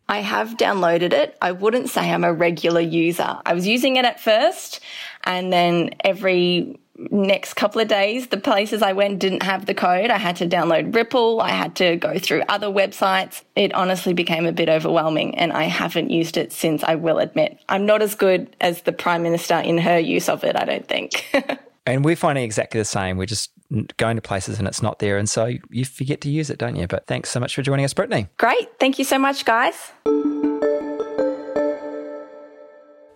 I 0.07 0.21
have 0.21 0.57
downloaded 0.57 1.13
it. 1.13 1.37
I 1.41 1.51
wouldn't 1.51 1.89
say 1.89 2.09
I'm 2.09 2.23
a 2.23 2.33
regular 2.33 2.81
user. 2.81 3.37
I 3.45 3.53
was 3.53 3.67
using 3.67 3.97
it 3.97 4.05
at 4.05 4.19
first, 4.19 4.79
and 5.23 5.53
then 5.53 5.91
every 6.03 6.79
next 7.11 7.53
couple 7.53 7.81
of 7.81 7.87
days, 7.87 8.27
the 8.27 8.37
places 8.37 8.81
I 8.81 8.93
went 8.93 9.19
didn't 9.19 9.43
have 9.43 9.65
the 9.65 9.73
code. 9.73 10.09
I 10.09 10.17
had 10.17 10.35
to 10.37 10.47
download 10.47 10.93
Ripple. 10.93 11.41
I 11.41 11.49
had 11.49 11.75
to 11.77 11.95
go 11.95 12.17
through 12.17 12.43
other 12.49 12.67
websites. 12.67 13.43
It 13.55 13.73
honestly 13.73 14.13
became 14.13 14.45
a 14.45 14.51
bit 14.51 14.69
overwhelming 14.69 15.37
and 15.37 15.51
I 15.51 15.63
haven't 15.63 16.09
used 16.09 16.37
it 16.37 16.51
since, 16.51 16.83
I 16.83 16.95
will 16.95 17.19
admit. 17.19 17.59
I'm 17.69 17.85
not 17.85 18.01
as 18.01 18.15
good 18.15 18.55
as 18.61 18.83
the 18.83 18.91
Prime 18.91 19.23
Minister 19.23 19.55
in 19.55 19.77
her 19.77 19.99
use 19.99 20.29
of 20.29 20.43
it, 20.43 20.55
I 20.55 20.65
don't 20.65 20.87
think. 20.87 21.25
and 21.85 22.03
we're 22.03 22.15
finding 22.15 22.43
exactly 22.43 22.79
the 22.79 22.85
same. 22.85 23.17
We're 23.17 23.25
just 23.25 23.51
going 23.97 24.15
to 24.15 24.21
places 24.21 24.59
and 24.59 24.67
it's 24.67 24.81
not 24.81 24.99
there. 24.99 25.17
And 25.17 25.29
so 25.29 25.51
you 25.69 25.85
forget 25.85 26.21
to 26.21 26.29
use 26.29 26.49
it, 26.49 26.57
don't 26.57 26.75
you? 26.75 26.87
But 26.87 27.07
thanks 27.07 27.29
so 27.29 27.39
much 27.39 27.55
for 27.55 27.61
joining 27.61 27.85
us, 27.85 27.93
Brittney. 27.93 28.29
Great. 28.37 28.79
Thank 28.79 28.99
you 28.99 29.05
so 29.05 29.19
much, 29.19 29.45
guys. 29.45 29.91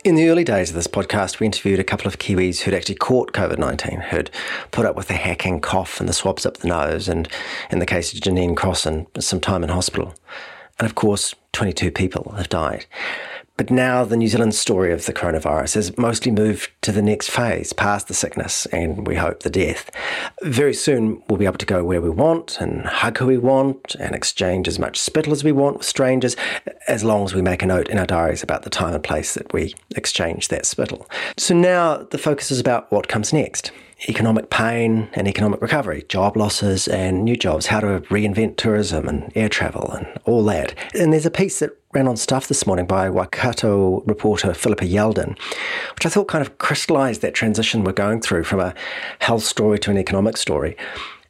In 0.03 0.15
the 0.15 0.27
early 0.27 0.43
days 0.43 0.67
of 0.67 0.75
this 0.75 0.85
podcast, 0.85 1.39
we 1.39 1.45
interviewed 1.45 1.79
a 1.79 1.83
couple 1.83 2.07
of 2.07 2.19
Kiwis 2.19 2.59
who'd 2.59 2.73
actually 2.73 2.95
caught 2.95 3.31
COVID 3.31 3.57
19, 3.57 4.01
who'd 4.01 4.31
put 4.71 4.85
up 4.85 4.97
with 4.97 5.07
the 5.07 5.13
hacking 5.13 5.61
cough 5.61 6.01
and 6.01 6.09
the 6.09 6.13
swabs 6.13 6.45
up 6.45 6.57
the 6.57 6.67
nose, 6.67 7.07
and 7.07 7.29
in 7.71 7.79
the 7.79 7.85
case 7.85 8.13
of 8.13 8.19
Janine 8.19 8.57
Crossan, 8.57 9.07
some 9.17 9.39
time 9.39 9.63
in 9.63 9.69
hospital. 9.69 10.13
And 10.77 10.85
of 10.85 10.95
course, 10.95 11.33
22 11.53 11.89
people 11.91 12.33
have 12.35 12.49
died. 12.49 12.85
But 13.63 13.71
now 13.71 14.03
the 14.03 14.17
New 14.17 14.27
Zealand 14.27 14.55
story 14.55 14.91
of 14.91 15.05
the 15.05 15.13
coronavirus 15.13 15.75
has 15.75 15.97
mostly 15.97 16.33
moved 16.33 16.69
to 16.81 16.91
the 16.91 17.01
next 17.01 17.29
phase, 17.29 17.71
past 17.71 18.09
the 18.09 18.13
sickness 18.13 18.65
and 18.73 19.07
we 19.07 19.15
hope 19.15 19.43
the 19.43 19.49
death. 19.49 19.89
Very 20.41 20.73
soon 20.73 21.23
we'll 21.29 21.37
be 21.39 21.45
able 21.45 21.59
to 21.59 21.65
go 21.65 21.81
where 21.81 22.01
we 22.01 22.09
want 22.09 22.59
and 22.59 22.85
hug 22.85 23.19
who 23.19 23.27
we 23.27 23.37
want 23.37 23.95
and 24.01 24.13
exchange 24.15 24.67
as 24.67 24.79
much 24.79 24.99
spittle 24.99 25.31
as 25.31 25.45
we 25.45 25.53
want 25.53 25.77
with 25.77 25.87
strangers, 25.87 26.35
as 26.89 27.05
long 27.05 27.23
as 27.23 27.33
we 27.33 27.41
make 27.41 27.63
a 27.63 27.65
note 27.65 27.87
in 27.87 27.97
our 27.97 28.05
diaries 28.05 28.43
about 28.43 28.63
the 28.63 28.69
time 28.69 28.95
and 28.95 29.01
place 29.01 29.33
that 29.35 29.53
we 29.53 29.73
exchange 29.95 30.49
that 30.49 30.65
spittle. 30.65 31.09
So 31.37 31.55
now 31.55 32.03
the 32.03 32.17
focus 32.17 32.51
is 32.51 32.59
about 32.59 32.91
what 32.91 33.07
comes 33.07 33.31
next 33.31 33.71
economic 34.09 34.49
pain 34.49 35.09
and 35.13 35.27
economic 35.27 35.61
recovery, 35.61 36.03
job 36.09 36.35
losses 36.35 36.87
and 36.87 37.23
new 37.23 37.35
jobs, 37.35 37.67
how 37.67 37.79
to 37.79 38.01
reinvent 38.09 38.57
tourism 38.57 39.07
and 39.07 39.31
air 39.35 39.47
travel 39.47 39.91
and 39.91 40.19
all 40.25 40.43
that. 40.43 40.75
And 40.93 41.13
there's 41.13 41.25
a 41.25 41.31
piece 41.31 41.59
that 41.59 41.77
ran 41.93 42.07
on 42.07 42.17
stuff 42.17 42.47
this 42.47 42.65
morning 42.65 42.85
by 42.87 43.09
Waikato 43.09 44.01
reporter 44.01 44.53
Philippa 44.53 44.85
Yeldon, 44.85 45.37
which 45.95 46.05
I 46.05 46.09
thought 46.09 46.27
kind 46.27 46.45
of 46.45 46.57
crystallized 46.57 47.21
that 47.21 47.35
transition 47.35 47.83
we're 47.83 47.91
going 47.91 48.19
through 48.19 48.45
from 48.45 48.59
a 48.59 48.73
health 49.19 49.43
story 49.43 49.77
to 49.79 49.91
an 49.91 49.97
economic 49.97 50.37
story. 50.37 50.75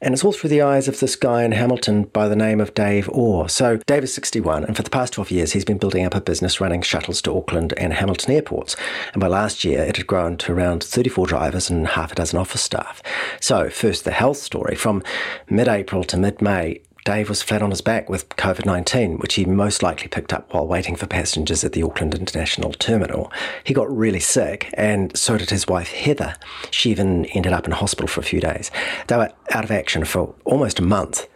And 0.01 0.13
it's 0.13 0.23
all 0.23 0.33
through 0.33 0.49
the 0.49 0.61
eyes 0.61 0.89
of 0.89 0.99
this 0.99 1.15
guy 1.15 1.43
in 1.43 1.53
Hamilton 1.53 2.03
by 2.03 2.27
the 2.27 2.35
name 2.35 2.59
of 2.59 2.73
Dave 2.73 3.09
Orr. 3.09 3.47
So, 3.47 3.77
Dave 3.87 4.03
is 4.03 4.13
61, 4.13 4.65
and 4.65 4.75
for 4.75 4.83
the 4.83 4.89
past 4.89 5.13
12 5.13 5.31
years, 5.31 5.53
he's 5.53 5.63
been 5.63 5.77
building 5.77 6.05
up 6.05 6.13
a 6.13 6.19
business 6.19 6.59
running 6.59 6.81
shuttles 6.81 7.21
to 7.21 7.37
Auckland 7.37 7.73
and 7.77 7.93
Hamilton 7.93 8.33
airports. 8.33 8.75
And 9.13 9.21
by 9.21 9.27
last 9.27 9.63
year, 9.63 9.81
it 9.81 9.95
had 9.95 10.07
grown 10.07 10.35
to 10.39 10.51
around 10.51 10.83
34 10.83 11.27
drivers 11.27 11.69
and 11.69 11.87
half 11.87 12.11
a 12.11 12.15
dozen 12.15 12.37
office 12.37 12.61
staff. 12.61 13.01
So, 13.39 13.69
first, 13.69 14.03
the 14.03 14.11
health 14.11 14.37
story. 14.37 14.75
From 14.75 15.03
mid 15.49 15.69
April 15.69 16.03
to 16.03 16.17
mid 16.17 16.41
May, 16.41 16.81
Dave 17.03 17.27
was 17.27 17.41
flat 17.41 17.61
on 17.61 17.71
his 17.71 17.81
back 17.81 18.09
with 18.09 18.29
COVID 18.29 18.65
19, 18.65 19.17
which 19.17 19.33
he 19.35 19.43
most 19.45 19.83
likely 19.83 20.07
picked 20.07 20.31
up 20.31 20.53
while 20.53 20.65
waiting 20.65 20.95
for 20.95 21.05
passengers 21.05 21.63
at 21.63 21.73
the 21.73 21.83
Auckland 21.83 22.15
International 22.15 22.71
Terminal. 22.71 23.31
He 23.63 23.73
got 23.73 23.93
really 23.93 24.21
sick, 24.21 24.69
and 24.75 25.15
so 25.17 25.37
did 25.37 25.49
his 25.49 25.67
wife 25.67 25.89
Heather. 25.89 26.35
She 26.71 26.91
even 26.91 27.25
ended 27.25 27.51
up 27.51 27.65
in 27.65 27.73
hospital 27.73 28.07
for 28.07 28.21
a 28.21 28.23
few 28.23 28.39
days. 28.39 28.71
They 29.07 29.17
were 29.17 29.33
out 29.51 29.65
of 29.65 29.71
action 29.71 30.05
for 30.05 30.33
almost 30.45 30.79
a 30.79 30.83
month. 30.83 31.27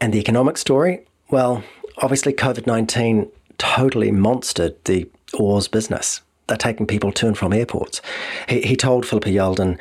And 0.00 0.12
the 0.12 0.20
economic 0.20 0.58
story? 0.58 1.04
Well, 1.28 1.64
obviously, 1.98 2.32
COVID 2.32 2.66
19 2.66 3.30
totally 3.58 4.12
monstered 4.12 4.76
the 4.84 5.08
Orr's 5.32 5.66
business. 5.66 6.20
They're 6.46 6.56
taking 6.56 6.86
people 6.86 7.10
to 7.12 7.26
and 7.26 7.36
from 7.36 7.52
airports. 7.52 8.00
He, 8.48 8.60
he 8.60 8.76
told 8.76 9.06
Philippa 9.06 9.30
Yeldon 9.30 9.78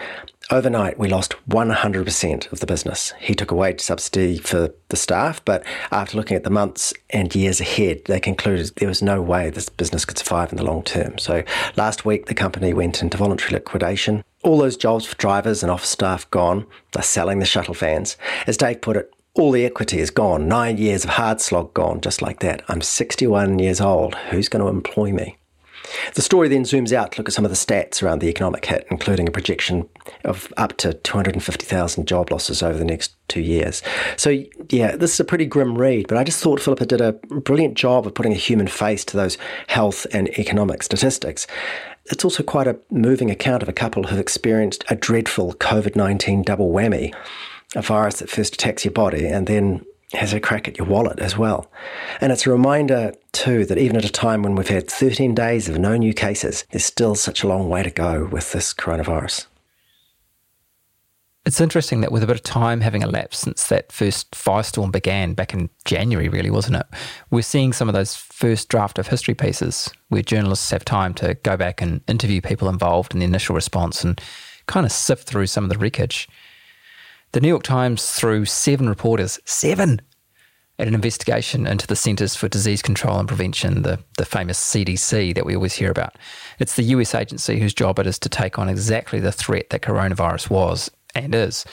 Overnight, 0.52 1.00
we 1.00 1.08
lost 1.08 1.36
100% 1.50 2.52
of 2.52 2.60
the 2.60 2.66
business. 2.66 3.14
He 3.20 3.34
took 3.34 3.52
a 3.52 3.56
wage 3.56 3.80
subsidy 3.80 4.38
for 4.38 4.74
the 4.90 4.98
staff, 4.98 5.44
but 5.46 5.64
after 5.90 6.18
looking 6.18 6.36
at 6.36 6.44
the 6.44 6.50
months 6.50 6.94
and 7.12 7.34
years 7.34 7.62
ahead, 7.62 8.02
they 8.06 8.20
concluded 8.20 8.72
there 8.76 8.90
was 8.90 9.02
no 9.02 9.22
way 9.22 9.50
this 9.50 9.70
business 9.70 10.04
could 10.04 10.18
survive 10.18 10.52
in 10.52 10.58
the 10.58 10.66
long 10.66 10.84
term. 10.84 11.18
So 11.18 11.44
last 11.78 12.04
week, 12.04 12.26
the 12.26 12.34
company 12.34 12.74
went 12.74 13.02
into 13.02 13.18
voluntary 13.18 13.54
liquidation. 13.54 14.24
All 14.44 14.58
those 14.58 14.76
jobs 14.76 15.06
for 15.06 15.16
drivers 15.16 15.64
and 15.64 15.72
office 15.72 15.90
staff 15.90 16.30
gone. 16.30 16.68
They're 16.92 17.04
selling 17.04 17.40
the 17.40 17.46
shuttle 17.46 17.74
vans. 17.74 18.18
As 18.46 18.58
Dave 18.58 18.82
put 18.82 18.98
it, 18.98 19.14
all 19.36 19.52
the 19.52 19.66
equity 19.66 20.00
is 20.00 20.12
gone. 20.12 20.50
Nine 20.50 20.78
years 20.78 21.06
of 21.06 21.12
hard 21.12 21.40
slog 21.40 21.74
gone, 21.74 22.02
just 22.02 22.22
like 22.22 22.42
that. 22.42 22.64
I'm 22.68 22.82
61 22.82 23.60
years 23.60 23.80
old. 23.80 24.16
Who's 24.30 24.50
going 24.50 24.64
to 24.64 24.70
employ 24.70 25.14
me? 25.14 25.38
The 26.16 26.22
story 26.22 26.48
then 26.48 26.64
zooms 26.64 26.92
out 26.92 27.12
to 27.12 27.20
look 27.20 27.30
at 27.30 27.34
some 27.34 27.46
of 27.46 27.52
the 27.52 27.58
stats 27.58 28.02
around 28.02 28.20
the 28.20 28.30
economic 28.30 28.66
hit, 28.66 28.88
including 28.90 29.28
a 29.28 29.32
projection 29.32 29.88
of 30.24 30.52
up 30.58 30.78
to 30.78 30.94
250,000 30.94 32.08
job 32.08 32.32
losses 32.32 32.64
over 32.64 32.78
the 32.78 32.86
next 32.86 33.16
two 33.28 33.42
years. 33.42 33.82
So, 34.18 34.44
yeah, 34.70 34.96
this 34.96 35.14
is 35.14 35.20
a 35.20 35.26
pretty 35.26 35.46
grim 35.46 35.78
read, 35.78 36.08
but 36.08 36.18
I 36.18 36.24
just 36.24 36.42
thought 36.42 36.60
Philippa 36.60 36.86
did 36.86 37.02
a 37.02 37.14
brilliant 37.14 37.76
job 37.76 38.06
of 38.06 38.14
putting 38.14 38.34
a 38.34 38.38
human 38.38 38.68
face 38.68 39.06
to 39.06 39.18
those 39.18 39.38
health 39.68 40.06
and 40.14 40.30
economic 40.40 40.84
statistics. 40.84 41.48
It's 42.06 42.26
also 42.26 42.44
quite 42.44 42.68
a 42.68 42.78
moving 42.92 43.32
account 43.32 43.64
of 43.64 43.70
a 43.70 43.74
couple 43.74 44.04
who've 44.04 44.20
experienced 44.20 44.84
a 44.90 44.96
dreadful 44.96 45.54
COVID 45.54 45.96
19 45.96 46.44
double 46.44 46.72
whammy 46.72 47.14
a 47.76 47.82
virus 47.82 48.20
that 48.20 48.30
first 48.30 48.54
attacks 48.54 48.86
your 48.86 48.92
body 48.92 49.26
and 49.26 49.48
then 49.48 49.86
has 50.14 50.34
a 50.34 50.40
crack 50.40 50.68
at 50.68 50.78
your 50.78 50.88
wallet 50.88 51.20
as 51.20 51.38
well. 51.38 51.72
And 52.22 52.32
it's 52.32 52.46
a 52.46 52.52
reminder, 52.52 53.14
too, 53.32 53.66
that 53.66 53.78
even 53.78 53.98
at 53.98 54.06
a 54.06 54.12
time 54.12 54.44
when 54.44 54.56
we've 54.56 54.68
had 54.68 54.90
13 54.90 55.34
days 55.34 55.68
of 55.68 55.78
no 55.78 55.98
new 55.98 56.14
cases, 56.14 56.66
there's 56.72 56.86
still 56.86 57.16
such 57.16 57.44
a 57.44 57.48
long 57.48 57.70
way 57.70 57.84
to 57.84 57.90
go 57.90 58.26
with 58.26 58.52
this 58.52 58.74
coronavirus. 58.74 59.48
It's 61.46 61.60
interesting 61.60 62.00
that 62.02 62.12
with 62.12 62.24
a 62.24 62.28
bit 62.28 62.38
of 62.38 62.44
time 62.44 62.80
having 62.80 63.02
elapsed 63.02 63.42
since 63.42 63.68
that 63.68 63.92
first 63.92 64.32
firestorm 64.32 64.94
began 64.94 65.34
back 65.34 65.54
in 65.54 65.70
January, 65.84 66.30
really, 66.30 66.50
wasn't 66.50 66.78
it? 66.78 66.86
We're 67.32 67.42
seeing 67.42 67.74
some 67.74 67.90
of 67.90 67.94
those 67.94 68.16
first 68.16 68.70
draft 68.70 68.98
of 68.98 69.08
history 69.08 69.34
pieces 69.34 69.90
where 70.08 70.22
journalists 70.22 70.72
have 70.72 70.86
time 70.86 71.14
to 71.16 71.34
go 71.44 71.58
back 71.58 71.82
and 71.82 72.00
interview 72.08 72.40
people 72.40 72.70
involved 72.70 73.14
in 73.14 73.20
the 73.20 73.26
initial 73.26 73.56
response 73.56 74.06
and 74.06 74.22
kind 74.68 74.86
of 74.86 74.92
sift 74.94 75.28
through 75.28 75.48
some 75.48 75.66
of 75.66 75.70
the 75.70 75.78
wreckage. 75.78 76.30
The 77.34 77.42
New 77.42 77.48
York 77.48 77.64
Times 77.64 78.12
threw 78.12 78.46
seven 78.46 78.88
reporters, 78.88 79.40
seven, 79.44 80.02
at 80.78 80.88
an 80.88 80.94
investigation 80.94 81.66
into 81.66 81.88
the 81.88 81.96
Centers 81.96 82.36
for 82.36 82.48
Disease 82.48 82.84
Control 82.84 83.18
and 83.18 83.28
Prevention, 83.28 83.82
the, 83.82 83.98
the 84.20 84.26
famous 84.26 84.60
CDC 84.60 85.34
that 85.34 85.44
we 85.44 85.56
always 85.56 85.74
hear 85.74 85.90
about. 85.90 86.16
It's 86.60 86.76
the 86.76 86.84
US 86.84 87.16
agency 87.16 87.60
whose 87.60 87.74
job 87.74 87.98
it 87.98 88.06
is 88.06 88.20
to 88.20 88.30
take 88.30 88.60
on 88.60 88.70
exactly 88.70 89.20
the 89.20 89.32
threat 89.32 89.72
that 89.72 89.82
coronavirus 89.82 90.52
was 90.52 90.92
and 91.16 91.34
is. 91.34 91.66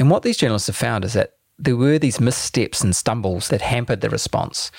And 0.00 0.10
what 0.10 0.24
these 0.24 0.36
journalists 0.36 0.66
have 0.66 0.74
found 0.74 1.04
is 1.04 1.12
that 1.12 1.34
there 1.56 1.76
were 1.76 2.00
these 2.00 2.18
missteps 2.18 2.82
and 2.82 2.94
stumbles 2.94 3.48
that 3.50 3.62
hampered 3.62 4.00
the 4.00 4.10
response. 4.10 4.72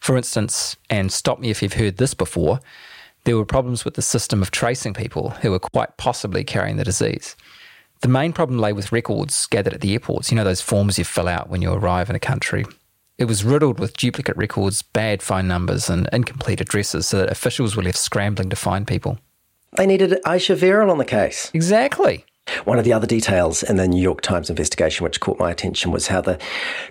For 0.00 0.16
instance, 0.16 0.74
and 0.88 1.12
stop 1.12 1.38
me 1.38 1.50
if 1.50 1.62
you've 1.62 1.74
heard 1.74 1.98
this 1.98 2.14
before, 2.14 2.60
there 3.24 3.36
were 3.36 3.44
problems 3.44 3.84
with 3.84 3.92
the 3.92 4.00
system 4.00 4.40
of 4.40 4.50
tracing 4.50 4.94
people 4.94 5.30
who 5.30 5.50
were 5.50 5.58
quite 5.58 5.98
possibly 5.98 6.44
carrying 6.44 6.78
the 6.78 6.84
disease. 6.84 7.36
The 8.00 8.08
main 8.08 8.32
problem 8.32 8.58
lay 8.58 8.72
with 8.72 8.92
records 8.92 9.46
gathered 9.46 9.74
at 9.74 9.80
the 9.80 9.92
airports, 9.92 10.30
you 10.30 10.36
know, 10.36 10.44
those 10.44 10.60
forms 10.60 10.98
you 10.98 11.04
fill 11.04 11.28
out 11.28 11.48
when 11.48 11.62
you 11.62 11.72
arrive 11.72 12.08
in 12.08 12.16
a 12.16 12.20
country. 12.20 12.64
It 13.18 13.24
was 13.24 13.42
riddled 13.42 13.80
with 13.80 13.96
duplicate 13.96 14.36
records, 14.36 14.82
bad 14.82 15.22
phone 15.22 15.48
numbers, 15.48 15.90
and 15.90 16.08
incomplete 16.12 16.60
addresses, 16.60 17.08
so 17.08 17.18
that 17.18 17.30
officials 17.30 17.74
were 17.74 17.82
left 17.82 17.98
scrambling 17.98 18.50
to 18.50 18.56
find 18.56 18.86
people. 18.86 19.18
They 19.76 19.86
needed 19.86 20.20
Aisha 20.24 20.56
Viral 20.56 20.90
on 20.90 20.98
the 20.98 21.04
case. 21.04 21.50
Exactly. 21.52 22.24
One 22.64 22.78
of 22.78 22.84
the 22.84 22.92
other 22.92 23.06
details 23.06 23.62
in 23.62 23.76
the 23.76 23.88
New 23.88 24.00
York 24.00 24.22
Times 24.22 24.48
investigation 24.48 25.04
which 25.04 25.20
caught 25.20 25.38
my 25.38 25.50
attention 25.50 25.90
was 25.90 26.06
how 26.06 26.20
the 26.20 26.38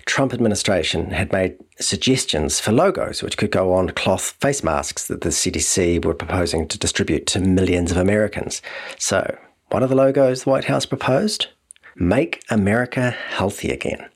Trump 0.06 0.32
administration 0.32 1.10
had 1.10 1.32
made 1.32 1.56
suggestions 1.80 2.60
for 2.60 2.70
logos 2.70 3.22
which 3.22 3.36
could 3.36 3.50
go 3.50 3.72
on 3.72 3.90
cloth 3.90 4.36
face 4.40 4.62
masks 4.62 5.08
that 5.08 5.22
the 5.22 5.30
CDC 5.30 6.04
were 6.04 6.14
proposing 6.14 6.68
to 6.68 6.78
distribute 6.78 7.26
to 7.28 7.40
millions 7.40 7.90
of 7.90 7.96
Americans. 7.96 8.62
So, 8.98 9.36
one 9.70 9.82
of 9.82 9.88
the 9.88 9.94
logos 9.94 10.44
the 10.44 10.50
White 10.50 10.64
House 10.64 10.86
proposed 10.86 11.48
Make 11.94 12.42
America 12.50 13.10
Healthy 13.10 13.70
Again. 13.70 14.08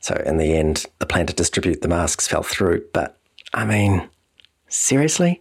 So, 0.00 0.14
in 0.26 0.36
the 0.36 0.54
end, 0.54 0.86
the 0.98 1.06
plan 1.06 1.26
to 1.26 1.32
distribute 1.32 1.80
the 1.80 1.88
masks 1.88 2.28
fell 2.28 2.42
through. 2.42 2.84
But, 2.92 3.18
I 3.54 3.64
mean, 3.64 4.08
seriously? 4.68 5.40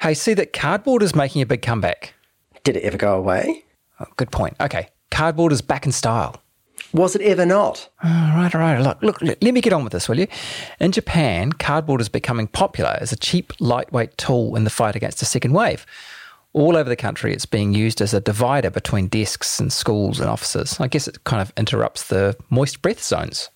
Hey, 0.00 0.14
see 0.14 0.34
that 0.34 0.52
cardboard 0.52 1.02
is 1.02 1.14
making 1.14 1.42
a 1.42 1.46
big 1.46 1.62
comeback. 1.62 2.14
Did 2.64 2.76
it 2.76 2.84
ever 2.84 2.96
go 2.96 3.16
away? 3.16 3.64
Oh, 4.00 4.06
good 4.16 4.32
point. 4.32 4.56
Okay, 4.60 4.88
cardboard 5.10 5.52
is 5.52 5.62
back 5.62 5.86
in 5.86 5.92
style. 5.92 6.40
Was 6.92 7.14
it 7.14 7.22
ever 7.22 7.44
not? 7.44 7.88
Oh, 8.02 8.08
right, 8.08 8.54
right. 8.54 8.80
Look, 8.80 9.02
look, 9.02 9.20
let 9.20 9.42
me 9.42 9.60
get 9.60 9.72
on 9.72 9.84
with 9.84 9.92
this, 9.92 10.08
will 10.08 10.18
you? 10.18 10.26
In 10.80 10.92
Japan, 10.92 11.52
cardboard 11.52 12.00
is 12.00 12.08
becoming 12.08 12.46
popular 12.46 12.96
as 13.00 13.12
a 13.12 13.16
cheap, 13.16 13.52
lightweight 13.60 14.16
tool 14.16 14.56
in 14.56 14.64
the 14.64 14.70
fight 14.70 14.96
against 14.96 15.20
a 15.20 15.24
second 15.24 15.52
wave 15.52 15.86
all 16.54 16.76
over 16.76 16.88
the 16.88 16.96
country, 16.96 17.34
it's 17.34 17.46
being 17.46 17.74
used 17.74 18.00
as 18.00 18.14
a 18.14 18.20
divider 18.20 18.70
between 18.70 19.08
desks 19.08 19.60
and 19.60 19.72
schools 19.72 20.20
and 20.20 20.30
offices. 20.30 20.80
I 20.80 20.86
guess 20.86 21.06
it 21.06 21.24
kind 21.24 21.42
of 21.42 21.52
interrupts 21.56 22.04
the 22.08 22.36
moist 22.48 22.80
breath 22.80 23.02
zones. 23.02 23.50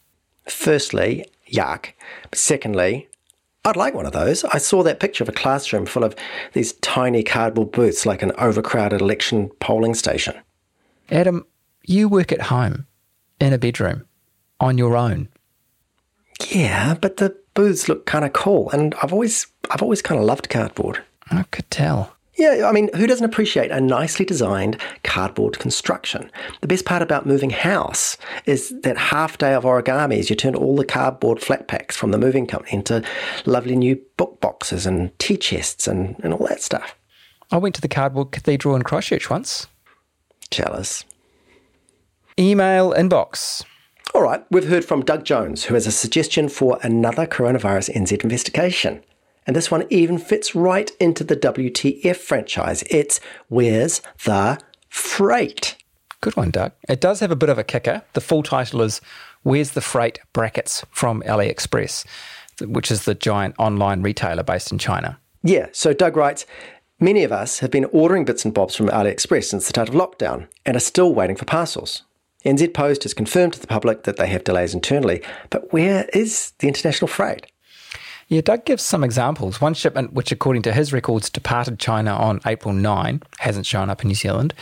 Firstly, 0.46 1.24
yuck. 1.50 1.92
But 2.30 2.38
secondly, 2.38 3.08
I'd 3.64 3.76
like 3.76 3.94
one 3.94 4.06
of 4.06 4.12
those. 4.12 4.44
I 4.44 4.58
saw 4.58 4.82
that 4.82 5.00
picture 5.00 5.22
of 5.22 5.28
a 5.28 5.32
classroom 5.32 5.86
full 5.86 6.04
of 6.04 6.16
these 6.52 6.72
tiny 6.74 7.22
cardboard 7.22 7.72
booths 7.72 8.04
like 8.04 8.22
an 8.22 8.32
overcrowded 8.38 9.00
election 9.00 9.50
polling 9.60 9.94
station. 9.94 10.34
Adam, 11.10 11.46
you 11.84 12.08
work 12.08 12.32
at 12.32 12.42
home, 12.42 12.86
in 13.40 13.52
a 13.52 13.58
bedroom, 13.58 14.06
on 14.60 14.76
your 14.76 14.96
own. 14.96 15.28
Yeah, 16.50 16.94
but 16.94 17.16
the 17.16 17.36
booths 17.54 17.88
look 17.88 18.06
kind 18.06 18.24
of 18.24 18.32
cool, 18.32 18.70
and 18.70 18.94
I've 19.02 19.12
always, 19.12 19.46
I've 19.70 19.82
always 19.82 20.02
kind 20.02 20.20
of 20.20 20.26
loved 20.26 20.48
cardboard. 20.48 21.02
I 21.30 21.44
could 21.44 21.70
tell. 21.70 22.16
Yeah, 22.38 22.68
I 22.68 22.72
mean, 22.72 22.88
who 22.94 23.08
doesn't 23.08 23.24
appreciate 23.24 23.72
a 23.72 23.80
nicely 23.80 24.24
designed 24.24 24.80
cardboard 25.02 25.58
construction? 25.58 26.30
The 26.60 26.68
best 26.68 26.84
part 26.84 27.02
about 27.02 27.26
moving 27.26 27.50
house 27.50 28.16
is 28.46 28.72
that 28.82 28.96
half 28.96 29.38
day 29.38 29.54
of 29.54 29.64
origamis, 29.64 30.30
you 30.30 30.36
turn 30.36 30.54
all 30.54 30.76
the 30.76 30.84
cardboard 30.84 31.40
flat 31.40 31.66
packs 31.66 31.96
from 31.96 32.12
the 32.12 32.18
moving 32.18 32.46
company 32.46 32.74
into 32.74 33.02
lovely 33.44 33.74
new 33.74 34.00
book 34.16 34.40
boxes 34.40 34.86
and 34.86 35.16
tea 35.18 35.36
chests 35.36 35.88
and, 35.88 36.14
and 36.22 36.32
all 36.32 36.46
that 36.46 36.62
stuff. 36.62 36.94
I 37.50 37.56
went 37.56 37.74
to 37.74 37.80
the 37.80 37.88
Cardboard 37.88 38.30
Cathedral 38.30 38.76
in 38.76 38.82
Christchurch 38.82 39.28
once. 39.28 39.66
Jealous. 40.50 41.04
Email 42.38 42.92
inbox. 42.92 43.64
All 44.14 44.22
right, 44.22 44.44
we've 44.50 44.68
heard 44.68 44.84
from 44.84 45.04
Doug 45.04 45.24
Jones, 45.24 45.64
who 45.64 45.74
has 45.74 45.88
a 45.88 45.92
suggestion 45.92 46.48
for 46.48 46.78
another 46.82 47.26
coronavirus 47.26 47.94
NZ 47.94 48.22
investigation. 48.22 49.02
And 49.48 49.56
this 49.56 49.70
one 49.70 49.86
even 49.88 50.18
fits 50.18 50.54
right 50.54 50.90
into 51.00 51.24
the 51.24 51.34
WTF 51.34 52.16
franchise. 52.16 52.84
It's 52.90 53.18
Where's 53.48 54.02
the 54.26 54.60
Freight? 54.90 55.74
Good 56.20 56.36
one, 56.36 56.50
Doug. 56.50 56.72
It 56.86 57.00
does 57.00 57.20
have 57.20 57.30
a 57.30 57.36
bit 57.36 57.48
of 57.48 57.56
a 57.56 57.64
kicker. 57.64 58.02
The 58.12 58.20
full 58.20 58.42
title 58.42 58.82
is 58.82 59.00
Where's 59.44 59.70
the 59.70 59.80
Freight 59.80 60.18
Brackets 60.34 60.84
from 60.90 61.22
AliExpress, 61.22 62.04
which 62.60 62.90
is 62.90 63.06
the 63.06 63.14
giant 63.14 63.54
online 63.58 64.02
retailer 64.02 64.42
based 64.42 64.70
in 64.70 64.76
China. 64.76 65.18
Yeah, 65.42 65.68
so 65.72 65.94
Doug 65.94 66.18
writes 66.18 66.44
Many 67.00 67.24
of 67.24 67.32
us 67.32 67.60
have 67.60 67.70
been 67.70 67.86
ordering 67.86 68.26
bits 68.26 68.44
and 68.44 68.52
bobs 68.52 68.76
from 68.76 68.88
AliExpress 68.88 69.44
since 69.44 69.64
the 69.64 69.70
start 69.70 69.88
of 69.88 69.94
lockdown 69.94 70.48
and 70.66 70.76
are 70.76 70.80
still 70.80 71.14
waiting 71.14 71.36
for 71.36 71.46
parcels. 71.46 72.02
NZ 72.44 72.74
Post 72.74 73.04
has 73.04 73.14
confirmed 73.14 73.54
to 73.54 73.60
the 73.60 73.66
public 73.66 74.02
that 74.02 74.18
they 74.18 74.26
have 74.26 74.44
delays 74.44 74.74
internally, 74.74 75.22
but 75.48 75.72
where 75.72 76.06
is 76.12 76.52
the 76.58 76.68
international 76.68 77.08
freight? 77.08 77.46
Yeah, 78.28 78.42
Doug 78.42 78.66
gives 78.66 78.82
some 78.82 79.02
examples. 79.02 79.60
One 79.60 79.72
shipment, 79.72 80.12
which 80.12 80.30
according 80.30 80.62
to 80.62 80.72
his 80.72 80.92
records 80.92 81.30
departed 81.30 81.78
China 81.78 82.12
on 82.12 82.40
April 82.44 82.74
9, 82.74 83.22
hasn't 83.38 83.64
shown 83.64 83.88
up 83.88 84.02
in 84.02 84.08
New 84.08 84.14
Zealand. 84.14 84.52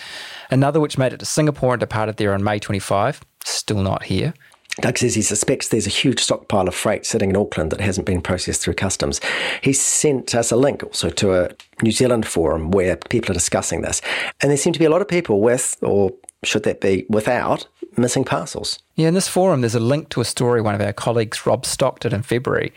Another 0.50 0.78
which 0.78 0.98
made 0.98 1.12
it 1.12 1.18
to 1.18 1.26
Singapore 1.26 1.74
and 1.74 1.80
departed 1.80 2.16
there 2.16 2.32
on 2.32 2.44
May 2.44 2.60
25, 2.60 3.22
still 3.44 3.82
not 3.82 4.04
here. 4.04 4.34
Doug 4.82 4.98
says 4.98 5.14
he 5.14 5.22
suspects 5.22 5.68
there's 5.68 5.86
a 5.86 5.90
huge 5.90 6.20
stockpile 6.20 6.68
of 6.68 6.74
freight 6.74 7.06
sitting 7.06 7.30
in 7.30 7.36
Auckland 7.36 7.72
that 7.72 7.80
hasn't 7.80 8.06
been 8.06 8.20
processed 8.20 8.62
through 8.62 8.74
customs. 8.74 9.20
He 9.62 9.72
sent 9.72 10.34
us 10.34 10.52
a 10.52 10.56
link 10.56 10.84
also 10.84 11.08
to 11.10 11.34
a 11.34 11.50
New 11.82 11.92
Zealand 11.92 12.26
forum 12.26 12.70
where 12.70 12.96
people 12.96 13.30
are 13.32 13.34
discussing 13.34 13.80
this. 13.80 14.00
And 14.40 14.50
there 14.50 14.58
seem 14.58 14.74
to 14.74 14.78
be 14.78 14.84
a 14.84 14.90
lot 14.90 15.00
of 15.00 15.08
people 15.08 15.40
with, 15.40 15.76
or 15.80 16.12
should 16.44 16.64
that 16.64 16.80
be 16.80 17.06
without, 17.08 17.66
missing 17.96 18.24
parcels. 18.24 18.78
Yeah, 18.94 19.08
in 19.08 19.14
this 19.14 19.28
forum, 19.28 19.62
there's 19.62 19.74
a 19.74 19.80
link 19.80 20.10
to 20.10 20.20
a 20.20 20.24
story 20.24 20.60
one 20.60 20.74
of 20.74 20.80
our 20.82 20.92
colleagues, 20.92 21.46
Rob 21.46 21.64
Stock, 21.64 22.00
did 22.00 22.12
in 22.12 22.22
February. 22.22 22.72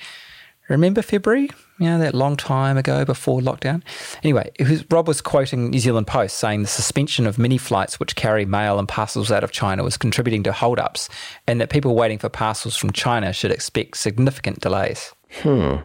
Remember 0.70 1.02
February? 1.02 1.50
You 1.80 1.88
know, 1.88 2.00
that 2.00 2.14
long 2.14 2.38
time 2.38 2.78
ago 2.78 3.04
before 3.04 3.42
lockdown? 3.42 3.82
Anyway, 4.24 4.52
was, 4.60 4.86
Rob 4.92 5.08
was 5.08 5.20
quoting 5.20 5.72
New 5.72 5.80
Zealand 5.80 6.08
Post 6.08 6.38
saying 6.38 6.62
the 6.62 6.68
suspension 6.68 7.26
of 7.26 7.40
many 7.40 7.58
flights 7.58 8.00
which 8.00 8.16
carry 8.16 8.46
mail 8.46 8.78
and 8.78 8.88
parcels 8.88 9.32
out 9.32 9.44
of 9.44 9.52
China 9.52 9.84
was 9.84 9.98
contributing 9.98 10.44
to 10.44 10.52
holdups 10.52 11.10
and 11.48 11.60
that 11.60 11.70
people 11.70 11.96
waiting 11.96 12.20
for 12.20 12.30
parcels 12.30 12.78
from 12.78 12.92
China 12.92 13.34
should 13.34 13.52
expect 13.52 13.98
significant 13.98 14.60
delays. 14.60 15.14
Hmm. 15.42 15.78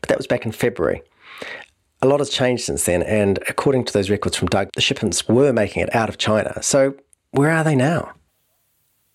But 0.00 0.08
that 0.08 0.16
was 0.16 0.26
back 0.26 0.46
in 0.46 0.52
February. 0.52 1.02
A 2.00 2.06
lot 2.06 2.20
has 2.20 2.30
changed 2.30 2.64
since 2.64 2.86
then, 2.86 3.02
and 3.02 3.38
according 3.46 3.84
to 3.84 3.92
those 3.92 4.08
records 4.08 4.34
from 4.34 4.48
Doug, 4.48 4.70
the 4.74 4.80
shipments 4.80 5.28
were 5.28 5.52
making 5.52 5.82
it 5.82 5.94
out 5.94 6.08
of 6.08 6.16
China. 6.16 6.62
So 6.62 6.94
where 7.32 7.50
are 7.50 7.62
they 7.62 7.74
now? 7.76 8.14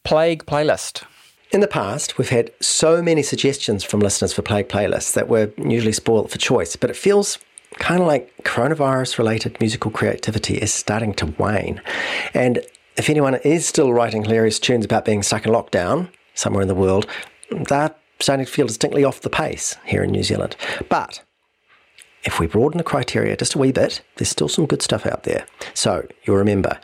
Plague 0.04 0.46
playlist. 0.46 1.04
In 1.52 1.62
the 1.62 1.68
past, 1.68 2.18
we've 2.18 2.30
had 2.30 2.52
so 2.60 3.02
many 3.02 3.22
suggestions 3.22 3.84
from 3.84 4.00
listeners 4.00 4.34
for 4.34 4.42
Plague 4.42 4.68
playlists 4.68 5.14
that 5.14 5.30
we're 5.30 5.54
usually 5.58 5.94
spoiled 5.94 6.32
for 6.32 6.38
choice, 6.38 6.76
but 6.76 6.90
it 6.90 6.96
feels 6.96 7.38
kind 7.78 8.02
of 8.02 8.08
like 8.08 8.36
coronavirus 8.44 9.18
related 9.18 9.60
musical 9.60 9.92
creativity 9.92 10.58
is 10.58 10.74
starting 10.74 11.14
to 11.14 11.28
wane. 11.38 11.82
And 12.34 12.66
if 12.98 13.10
anyone 13.10 13.36
is 13.36 13.66
still 13.66 13.94
writing 13.94 14.24
hilarious 14.24 14.60
tunes 14.60 14.86
about 14.86 15.06
being 15.06 15.24
stuck 15.24 15.46
in 15.46 15.54
lockdown 15.54 16.10
somewhere 16.34 16.62
in 16.62 16.68
the 16.68 16.76
world, 16.76 17.06
they're 17.70 17.94
starting 18.20 18.46
to 18.46 18.52
feel 18.52 18.68
distinctly 18.68 19.04
off 19.04 19.22
the 19.22 19.30
pace 19.30 19.76
here 19.86 20.04
in 20.04 20.12
New 20.12 20.24
Zealand. 20.24 20.56
But 20.90 21.22
if 22.24 22.40
we 22.40 22.48
broaden 22.48 22.80
the 22.80 22.84
criteria 22.84 23.38
just 23.38 23.54
a 23.54 23.60
wee 23.60 23.72
bit, 23.72 24.02
there's 24.16 24.30
still 24.30 24.50
some 24.50 24.66
good 24.66 24.82
stuff 24.82 25.06
out 25.06 25.24
there. 25.24 25.46
So 25.74 26.08
you'll 26.24 26.38
remember 26.38 26.80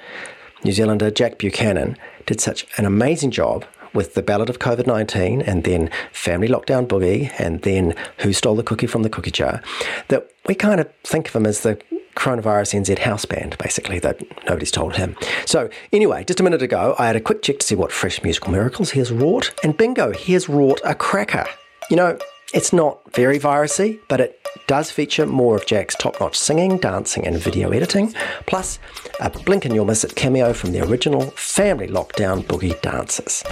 New 0.63 0.71
Zealander 0.71 1.09
Jack 1.09 1.39
Buchanan 1.39 1.97
did 2.27 2.39
such 2.39 2.67
an 2.77 2.85
amazing 2.85 3.31
job 3.31 3.65
with 3.93 4.13
the 4.13 4.21
Ballad 4.21 4.49
of 4.49 4.59
COVID 4.59 4.87
19 4.87 5.41
and 5.41 5.63
then 5.63 5.89
Family 6.11 6.47
Lockdown 6.47 6.87
Boogie 6.87 7.31
and 7.37 7.61
then 7.61 7.95
Who 8.19 8.33
Stole 8.33 8.55
the 8.55 8.63
Cookie 8.63 8.87
from 8.87 9.03
the 9.03 9.09
Cookie 9.09 9.31
Jar 9.31 9.61
that 10.07 10.31
we 10.47 10.55
kind 10.55 10.79
of 10.79 10.91
think 11.03 11.27
of 11.27 11.35
him 11.35 11.45
as 11.45 11.61
the 11.61 11.79
coronavirus 12.15 12.81
NZ 12.81 12.99
house 12.99 13.25
band, 13.25 13.57
basically, 13.57 13.99
that 13.99 14.21
nobody's 14.45 14.71
told 14.71 14.95
him. 14.95 15.15
So, 15.45 15.69
anyway, 15.93 16.23
just 16.23 16.39
a 16.39 16.43
minute 16.43 16.61
ago, 16.61 16.95
I 16.99 17.07
had 17.07 17.15
a 17.15 17.21
quick 17.21 17.41
check 17.41 17.59
to 17.59 17.65
see 17.65 17.75
what 17.75 17.91
fresh 17.91 18.21
musical 18.23 18.51
miracles 18.51 18.91
he 18.91 18.99
has 18.99 19.11
wrought, 19.11 19.53
and 19.63 19.75
bingo, 19.75 20.11
he 20.11 20.33
has 20.33 20.49
wrought 20.49 20.81
a 20.83 20.93
cracker. 20.93 21.45
You 21.89 21.97
know, 21.97 22.17
it's 22.53 22.73
not 22.73 22.99
very 23.13 23.39
virusy, 23.39 23.99
but 24.09 24.19
it 24.19 24.37
does 24.67 24.91
feature 24.91 25.25
more 25.25 25.55
of 25.55 25.65
Jack's 25.65 25.95
top 25.95 26.19
notch 26.19 26.37
singing, 26.37 26.77
dancing, 26.77 27.25
and 27.25 27.37
video 27.37 27.71
editing, 27.71 28.13
plus 28.45 28.79
a 29.19 29.29
blink 29.29 29.65
and 29.65 29.73
you'll 29.73 29.85
miss 29.85 30.03
it 30.03 30.15
cameo 30.15 30.53
from 30.53 30.71
the 30.71 30.81
original 30.81 31.31
Family 31.31 31.87
Lockdown 31.87 32.43
Boogie 32.43 32.79
dancers. 32.81 33.43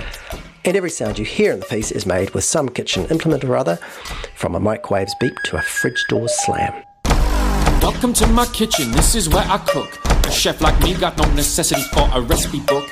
And 0.65 0.75
every 0.75 0.89
sound 0.89 1.17
you 1.17 1.25
hear 1.25 1.53
in 1.53 1.61
the 1.61 1.65
piece 1.65 1.91
is 1.91 2.05
made 2.05 2.31
with 2.31 2.43
some 2.43 2.67
kitchen 2.67 3.05
implement 3.05 3.43
or 3.45 3.55
other, 3.55 3.77
from 4.35 4.55
a 4.55 4.59
microwave's 4.59 5.15
beep 5.19 5.35
to 5.45 5.57
a 5.57 5.61
fridge 5.61 6.03
door 6.09 6.27
slam. 6.27 6.83
Welcome 7.81 8.13
to 8.13 8.27
my 8.27 8.45
kitchen, 8.47 8.91
this 8.91 9.15
is 9.15 9.29
where 9.29 9.45
I 9.47 9.57
cook. 9.59 9.97
A 10.25 10.31
chef 10.31 10.61
like 10.61 10.79
me 10.83 10.93
got 10.93 11.17
no 11.17 11.23
necessity 11.33 11.81
for 11.93 12.09
a 12.13 12.21
recipe 12.21 12.59
book. 12.59 12.87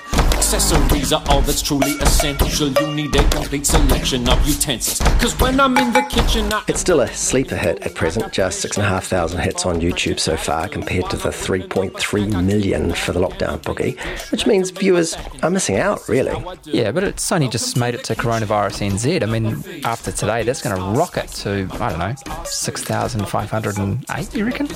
Accessories 0.47 1.11
are 1.11 1.21
all 1.27 1.41
that's 1.41 1.61
truly 1.61 1.91
essential. 1.99 2.69
You 2.69 2.95
need 2.95 3.13
a 3.13 3.29
complete 3.31 3.65
selection 3.65 4.29
of 4.29 4.47
utensils. 4.47 5.05
Cause 5.19 5.37
when 5.41 5.59
I'm 5.59 5.75
in 5.75 5.91
the 5.91 6.03
kitchen, 6.03 6.53
I 6.53 6.63
It's 6.69 6.79
still 6.79 7.01
a 7.01 7.07
sleeper 7.13 7.57
hit 7.57 7.81
at 7.81 7.95
present, 7.95 8.31
just 8.31 8.61
6,500 8.61 9.41
hits 9.41 9.65
on 9.65 9.81
YouTube 9.81 10.21
so 10.21 10.37
far 10.37 10.69
compared 10.69 11.09
to 11.09 11.17
the 11.17 11.31
3.3 11.31 12.45
million 12.45 12.93
for 12.93 13.11
the 13.11 13.19
lockdown 13.19 13.61
boogie, 13.61 13.99
which 14.31 14.47
means 14.47 14.69
viewers 14.69 15.17
are 15.43 15.49
missing 15.49 15.75
out, 15.75 16.07
really. 16.07 16.41
Yeah, 16.63 16.93
but 16.93 17.03
it's 17.03 17.29
only 17.29 17.49
just 17.49 17.75
made 17.75 17.93
it 17.93 18.05
to 18.05 18.15
coronavirus 18.15 18.89
NZ. 18.89 19.23
I 19.23 19.25
mean, 19.25 19.61
after 19.83 20.13
today, 20.13 20.43
that's 20.43 20.61
going 20.61 20.77
to 20.77 20.81
rocket 20.97 21.27
to, 21.27 21.67
I 21.73 21.89
don't 21.89 21.99
know, 21.99 22.15
6,508, 22.45 24.33
you 24.33 24.45
reckon? 24.45 24.67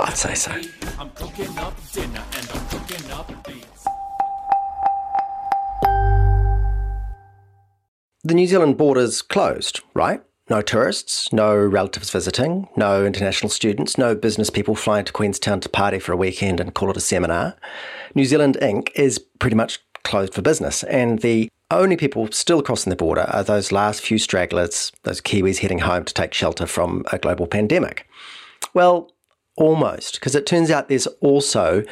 I'd 0.00 0.16
say 0.16 0.34
so. 0.34 0.58
The 8.28 8.34
New 8.34 8.46
Zealand 8.46 8.76
border's 8.76 9.22
closed, 9.22 9.80
right? 9.94 10.22
No 10.50 10.60
tourists, 10.60 11.32
no 11.32 11.56
relatives 11.56 12.10
visiting, 12.10 12.68
no 12.76 13.06
international 13.06 13.48
students, 13.48 13.96
no 13.96 14.14
business 14.14 14.50
people 14.50 14.74
flying 14.74 15.06
to 15.06 15.12
Queenstown 15.14 15.60
to 15.60 15.68
party 15.70 15.98
for 15.98 16.12
a 16.12 16.16
weekend 16.18 16.60
and 16.60 16.74
call 16.74 16.90
it 16.90 16.98
a 16.98 17.00
seminar. 17.00 17.56
New 18.14 18.26
Zealand 18.26 18.58
Inc. 18.60 18.90
is 18.94 19.18
pretty 19.18 19.56
much 19.56 19.82
closed 20.04 20.34
for 20.34 20.42
business, 20.42 20.84
and 20.84 21.20
the 21.20 21.48
only 21.70 21.96
people 21.96 22.30
still 22.30 22.60
crossing 22.60 22.90
the 22.90 22.96
border 22.96 23.22
are 23.30 23.42
those 23.42 23.72
last 23.72 24.02
few 24.02 24.18
stragglers, 24.18 24.92
those 25.04 25.22
Kiwis 25.22 25.60
heading 25.60 25.78
home 25.78 26.04
to 26.04 26.12
take 26.12 26.34
shelter 26.34 26.66
from 26.66 27.06
a 27.10 27.16
global 27.16 27.46
pandemic. 27.46 28.06
Well, 28.74 29.10
almost, 29.56 30.16
because 30.16 30.34
it 30.34 30.44
turns 30.44 30.70
out 30.70 30.90
there's 30.90 31.06
also 31.22 31.82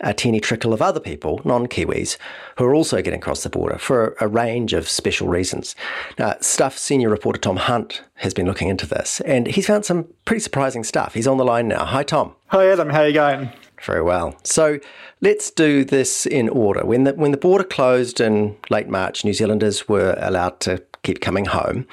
a 0.00 0.14
teeny 0.14 0.40
trickle 0.40 0.72
of 0.72 0.80
other 0.80 1.00
people, 1.00 1.40
non 1.44 1.66
Kiwis, 1.66 2.16
who 2.56 2.64
are 2.64 2.74
also 2.74 3.02
getting 3.02 3.18
across 3.18 3.42
the 3.42 3.50
border 3.50 3.78
for 3.78 4.14
a, 4.20 4.24
a 4.24 4.28
range 4.28 4.72
of 4.72 4.88
special 4.88 5.28
reasons. 5.28 5.74
Now, 6.18 6.36
Stuff 6.40 6.78
senior 6.78 7.08
reporter 7.08 7.40
Tom 7.40 7.56
Hunt 7.56 8.02
has 8.14 8.34
been 8.34 8.46
looking 8.46 8.68
into 8.68 8.86
this, 8.86 9.20
and 9.22 9.46
he's 9.46 9.66
found 9.66 9.84
some 9.84 10.06
pretty 10.24 10.40
surprising 10.40 10.84
stuff. 10.84 11.14
He's 11.14 11.26
on 11.26 11.36
the 11.36 11.44
line 11.44 11.68
now. 11.68 11.84
Hi, 11.84 12.02
Tom. 12.02 12.34
Hi 12.48 12.68
Adam, 12.68 12.90
how 12.90 13.02
are 13.02 13.08
you 13.08 13.14
going? 13.14 13.50
Very 13.82 14.02
well. 14.02 14.36
So 14.42 14.80
let's 15.20 15.50
do 15.50 15.84
this 15.84 16.26
in 16.26 16.48
order. 16.48 16.84
When 16.84 17.04
the 17.04 17.14
when 17.14 17.30
the 17.30 17.36
border 17.36 17.64
closed 17.64 18.20
in 18.20 18.56
late 18.70 18.88
March, 18.88 19.24
New 19.24 19.32
Zealanders 19.32 19.88
were 19.88 20.16
allowed 20.18 20.60
to 20.60 20.82
keep 21.02 21.20
coming 21.20 21.44
home, 21.44 21.86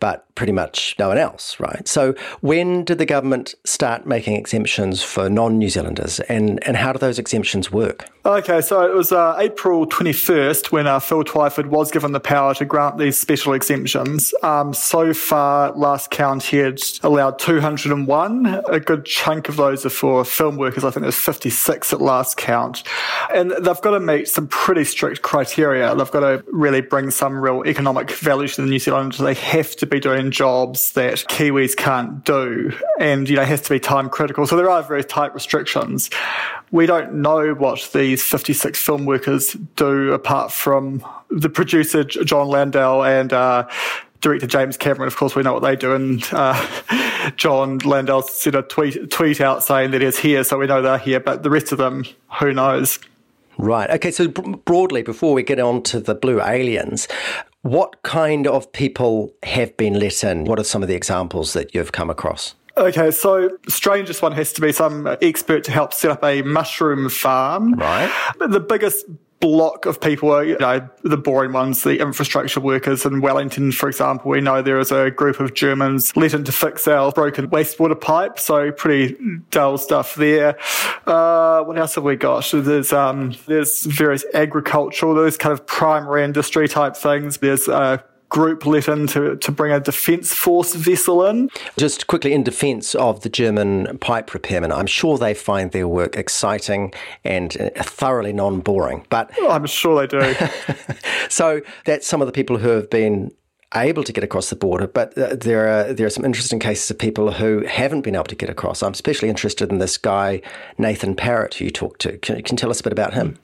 but 0.00 0.26
pretty 0.34 0.52
much 0.52 0.94
no 0.98 1.08
one 1.08 1.18
else, 1.18 1.58
right? 1.60 1.86
So 1.86 2.14
when 2.40 2.84
did 2.84 2.98
the 2.98 3.06
government 3.06 3.54
start 3.64 4.06
making 4.06 4.36
exemptions 4.36 5.02
for 5.02 5.28
non-New 5.28 5.68
Zealanders, 5.68 6.20
and 6.20 6.62
and 6.66 6.76
how 6.76 6.92
do 6.92 6.98
those 6.98 7.18
exemptions 7.18 7.70
work? 7.72 8.08
Okay, 8.28 8.60
so 8.60 8.82
it 8.82 8.94
was 8.94 9.10
uh, 9.10 9.36
April 9.38 9.86
21st 9.86 10.70
when 10.70 10.86
uh, 10.86 11.00
Phil 11.00 11.24
Twyford 11.24 11.68
was 11.68 11.90
given 11.90 12.12
the 12.12 12.20
power 12.20 12.52
to 12.56 12.66
grant 12.66 12.98
these 12.98 13.18
special 13.18 13.54
exemptions. 13.54 14.34
Um, 14.42 14.74
so 14.74 15.14
far, 15.14 15.72
last 15.72 16.10
count, 16.10 16.42
he 16.42 16.58
had 16.58 16.78
allowed 17.02 17.38
201. 17.38 18.64
A 18.68 18.80
good 18.80 19.06
chunk 19.06 19.48
of 19.48 19.56
those 19.56 19.86
are 19.86 19.88
for 19.88 20.26
film 20.26 20.58
workers. 20.58 20.84
I 20.84 20.90
think 20.90 21.04
there's 21.04 21.16
56 21.16 21.94
at 21.94 22.02
last 22.02 22.36
count. 22.36 22.82
And 23.32 23.50
they've 23.50 23.80
got 23.80 23.92
to 23.92 24.00
meet 24.00 24.28
some 24.28 24.46
pretty 24.46 24.84
strict 24.84 25.22
criteria. 25.22 25.94
They've 25.94 26.10
got 26.10 26.20
to 26.20 26.44
really 26.52 26.82
bring 26.82 27.10
some 27.10 27.40
real 27.40 27.62
economic 27.64 28.10
value 28.10 28.48
to 28.48 28.60
the 28.60 28.68
New 28.68 28.78
Zealanders. 28.78 29.20
They 29.20 29.32
have 29.32 29.74
to 29.76 29.86
be 29.86 30.00
doing 30.00 30.32
jobs 30.32 30.92
that 30.92 31.14
Kiwis 31.30 31.74
can't 31.74 32.22
do. 32.26 32.76
And, 33.00 33.26
you 33.26 33.36
know, 33.36 33.42
it 33.42 33.48
has 33.48 33.62
to 33.62 33.70
be 33.70 33.80
time 33.80 34.10
critical. 34.10 34.46
So 34.46 34.58
there 34.58 34.68
are 34.68 34.82
very 34.82 35.02
tight 35.02 35.32
restrictions. 35.32 36.10
We 36.70 36.86
don't 36.86 37.14
know 37.14 37.54
what 37.54 37.90
these 37.92 38.22
56 38.22 38.78
film 38.78 39.06
workers 39.06 39.56
do 39.76 40.12
apart 40.12 40.52
from 40.52 41.04
the 41.30 41.48
producer 41.48 42.04
Jon 42.04 42.48
Landau 42.48 43.02
and 43.02 43.32
uh, 43.32 43.68
director 44.20 44.46
James 44.46 44.76
Cameron. 44.76 45.06
Of 45.06 45.16
course, 45.16 45.34
we 45.34 45.42
know 45.42 45.52
what 45.52 45.62
they 45.62 45.76
do, 45.76 45.94
and 45.94 46.26
uh, 46.32 47.32
Jon 47.36 47.78
Landau 47.78 48.20
sent 48.20 48.56
a 48.56 48.62
tweet 48.62 49.10
tweet 49.10 49.40
out 49.40 49.62
saying 49.62 49.92
that 49.92 50.02
he's 50.02 50.18
here, 50.18 50.44
so 50.44 50.58
we 50.58 50.66
know 50.66 50.82
they're 50.82 50.98
here. 50.98 51.20
But 51.20 51.42
the 51.42 51.50
rest 51.50 51.72
of 51.72 51.78
them, 51.78 52.04
who 52.40 52.52
knows? 52.52 52.98
Right. 53.56 53.90
Okay. 53.90 54.10
So 54.10 54.28
broadly, 54.28 55.02
before 55.02 55.34
we 55.34 55.42
get 55.42 55.58
on 55.58 55.82
to 55.84 56.00
the 56.00 56.14
blue 56.14 56.40
aliens, 56.40 57.08
what 57.62 58.02
kind 58.02 58.46
of 58.46 58.70
people 58.72 59.32
have 59.42 59.76
been 59.76 59.98
let 59.98 60.22
in? 60.22 60.44
What 60.44 60.60
are 60.60 60.64
some 60.64 60.82
of 60.82 60.88
the 60.88 60.94
examples 60.94 61.54
that 61.54 61.74
you've 61.74 61.92
come 61.92 62.08
across? 62.08 62.54
Okay, 62.78 63.10
so 63.10 63.50
strangest 63.68 64.22
one 64.22 64.32
has 64.32 64.52
to 64.52 64.60
be 64.60 64.72
some 64.72 65.06
expert 65.20 65.64
to 65.64 65.72
help 65.72 65.92
set 65.92 66.12
up 66.12 66.22
a 66.22 66.42
mushroom 66.42 67.08
farm. 67.08 67.74
Right. 67.74 68.10
The 68.38 68.60
biggest 68.60 69.04
block 69.40 69.86
of 69.86 70.00
people 70.00 70.30
are, 70.32 70.44
you 70.44 70.56
know, 70.58 70.88
the 71.02 71.16
boring 71.16 71.52
ones, 71.52 71.82
the 71.82 72.00
infrastructure 72.00 72.60
workers 72.60 73.04
in 73.04 73.20
Wellington, 73.20 73.72
for 73.72 73.88
example. 73.88 74.30
We 74.30 74.40
know 74.40 74.62
there 74.62 74.78
is 74.78 74.90
a 74.90 75.10
group 75.10 75.40
of 75.40 75.54
Germans 75.54 76.16
let 76.16 76.34
in 76.34 76.44
to 76.44 76.52
fix 76.52 76.88
our 76.88 77.12
broken 77.12 77.48
wastewater 77.48 78.00
pipe. 78.00 78.38
So 78.38 78.72
pretty 78.72 79.16
dull 79.50 79.78
stuff 79.78 80.14
there. 80.14 80.56
Uh, 81.06 81.62
what 81.62 81.78
else 81.78 81.94
have 81.96 82.04
we 82.04 82.16
got? 82.16 82.48
There's, 82.52 82.92
um, 82.92 83.34
there's 83.46 83.84
various 83.84 84.24
agricultural, 84.34 85.14
those 85.14 85.36
kind 85.36 85.52
of 85.52 85.66
primary 85.66 86.24
industry 86.24 86.68
type 86.68 86.96
things. 86.96 87.38
There's, 87.38 87.68
uh, 87.68 87.98
group 88.28 88.66
let 88.66 88.88
in 88.88 89.06
to, 89.08 89.36
to 89.36 89.52
bring 89.52 89.72
a 89.72 89.80
defence 89.80 90.34
force 90.34 90.74
vessel 90.74 91.24
in. 91.24 91.50
Just 91.78 92.06
quickly, 92.06 92.32
in 92.32 92.42
defence 92.42 92.94
of 92.94 93.22
the 93.22 93.28
German 93.28 93.98
pipe 93.98 94.30
repairmen, 94.30 94.76
I'm 94.76 94.86
sure 94.86 95.18
they 95.18 95.34
find 95.34 95.72
their 95.72 95.88
work 95.88 96.16
exciting 96.16 96.92
and 97.24 97.56
uh, 97.60 97.82
thoroughly 97.82 98.32
non 98.32 98.60
boring. 98.60 99.06
But 99.08 99.30
oh, 99.38 99.50
I'm 99.50 99.66
sure 99.66 100.06
they 100.06 100.06
do. 100.06 100.34
so 101.28 101.60
that's 101.84 102.06
some 102.06 102.20
of 102.20 102.26
the 102.26 102.32
people 102.32 102.58
who 102.58 102.68
have 102.68 102.90
been 102.90 103.32
able 103.74 104.02
to 104.02 104.12
get 104.12 104.24
across 104.24 104.48
the 104.50 104.56
border, 104.56 104.86
but 104.86 105.16
uh, 105.18 105.34
there 105.34 105.68
are 105.68 105.92
there 105.92 106.06
are 106.06 106.10
some 106.10 106.24
interesting 106.24 106.58
cases 106.58 106.90
of 106.90 106.98
people 106.98 107.32
who 107.32 107.64
haven't 107.66 108.00
been 108.00 108.14
able 108.14 108.24
to 108.24 108.34
get 108.34 108.48
across. 108.48 108.82
I'm 108.82 108.92
especially 108.92 109.28
interested 109.28 109.70
in 109.70 109.78
this 109.78 109.98
guy 109.98 110.40
Nathan 110.78 111.14
Parrott, 111.14 111.54
who 111.54 111.66
you 111.66 111.70
talked 111.70 112.00
to. 112.02 112.16
Can, 112.18 112.42
can 112.42 112.54
you 112.54 112.58
tell 112.58 112.70
us 112.70 112.80
a 112.80 112.82
bit 112.82 112.92
about 112.92 113.14
him? 113.14 113.38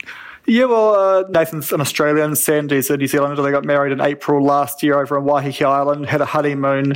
Yeah, 0.46 0.66
well, 0.66 0.94
uh, 0.94 1.24
Nathan's 1.30 1.72
an 1.72 1.80
Australian, 1.80 2.36
Sandy's 2.36 2.90
a 2.90 2.98
New 2.98 3.06
Zealander. 3.06 3.40
They 3.40 3.50
got 3.50 3.64
married 3.64 3.92
in 3.92 4.00
April 4.02 4.44
last 4.44 4.82
year 4.82 4.98
over 5.00 5.16
in 5.16 5.24
Waiheke 5.24 5.64
Island, 5.64 6.04
had 6.04 6.20
a 6.20 6.26
honeymoon 6.26 6.94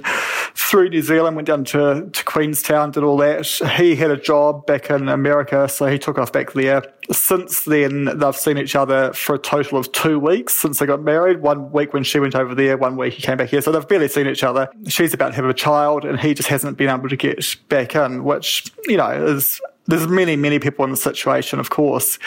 through 0.54 0.90
New 0.90 1.00
Zealand, 1.00 1.34
went 1.34 1.48
down 1.48 1.64
to, 1.64 2.10
to 2.12 2.24
Queenstown, 2.24 2.90
did 2.90 3.04
all 3.04 3.16
that. 3.18 3.46
He 3.76 3.96
had 3.96 4.10
a 4.10 4.18
job 4.18 4.66
back 4.66 4.90
in 4.90 5.08
America, 5.08 5.66
so 5.66 5.86
he 5.86 5.98
took 5.98 6.18
off 6.18 6.30
back 6.30 6.52
there. 6.52 6.82
Since 7.10 7.64
then, 7.64 8.18
they've 8.18 8.36
seen 8.36 8.58
each 8.58 8.76
other 8.76 9.14
for 9.14 9.36
a 9.36 9.38
total 9.38 9.78
of 9.78 9.90
two 9.92 10.18
weeks 10.18 10.54
since 10.54 10.78
they 10.78 10.84
got 10.84 11.00
married. 11.00 11.40
One 11.40 11.72
week 11.72 11.94
when 11.94 12.04
she 12.04 12.20
went 12.20 12.34
over 12.34 12.54
there, 12.54 12.76
one 12.76 12.96
week 12.96 13.14
he 13.14 13.22
came 13.22 13.38
back 13.38 13.48
here. 13.48 13.62
So 13.62 13.72
they've 13.72 13.88
barely 13.88 14.08
seen 14.08 14.26
each 14.26 14.44
other. 14.44 14.68
She's 14.88 15.14
about 15.14 15.28
to 15.30 15.36
have 15.36 15.46
a 15.46 15.54
child, 15.54 16.04
and 16.04 16.20
he 16.20 16.34
just 16.34 16.50
hasn't 16.50 16.76
been 16.76 16.90
able 16.90 17.08
to 17.08 17.16
get 17.16 17.56
back 17.70 17.94
in, 17.94 18.24
which, 18.24 18.70
you 18.86 18.98
know, 18.98 19.08
is 19.08 19.58
there's 19.88 20.06
many, 20.06 20.36
many 20.36 20.58
people 20.58 20.84
in 20.84 20.92
the 20.92 20.96
situation, 20.96 21.58
of 21.58 21.70
course, 21.70 22.18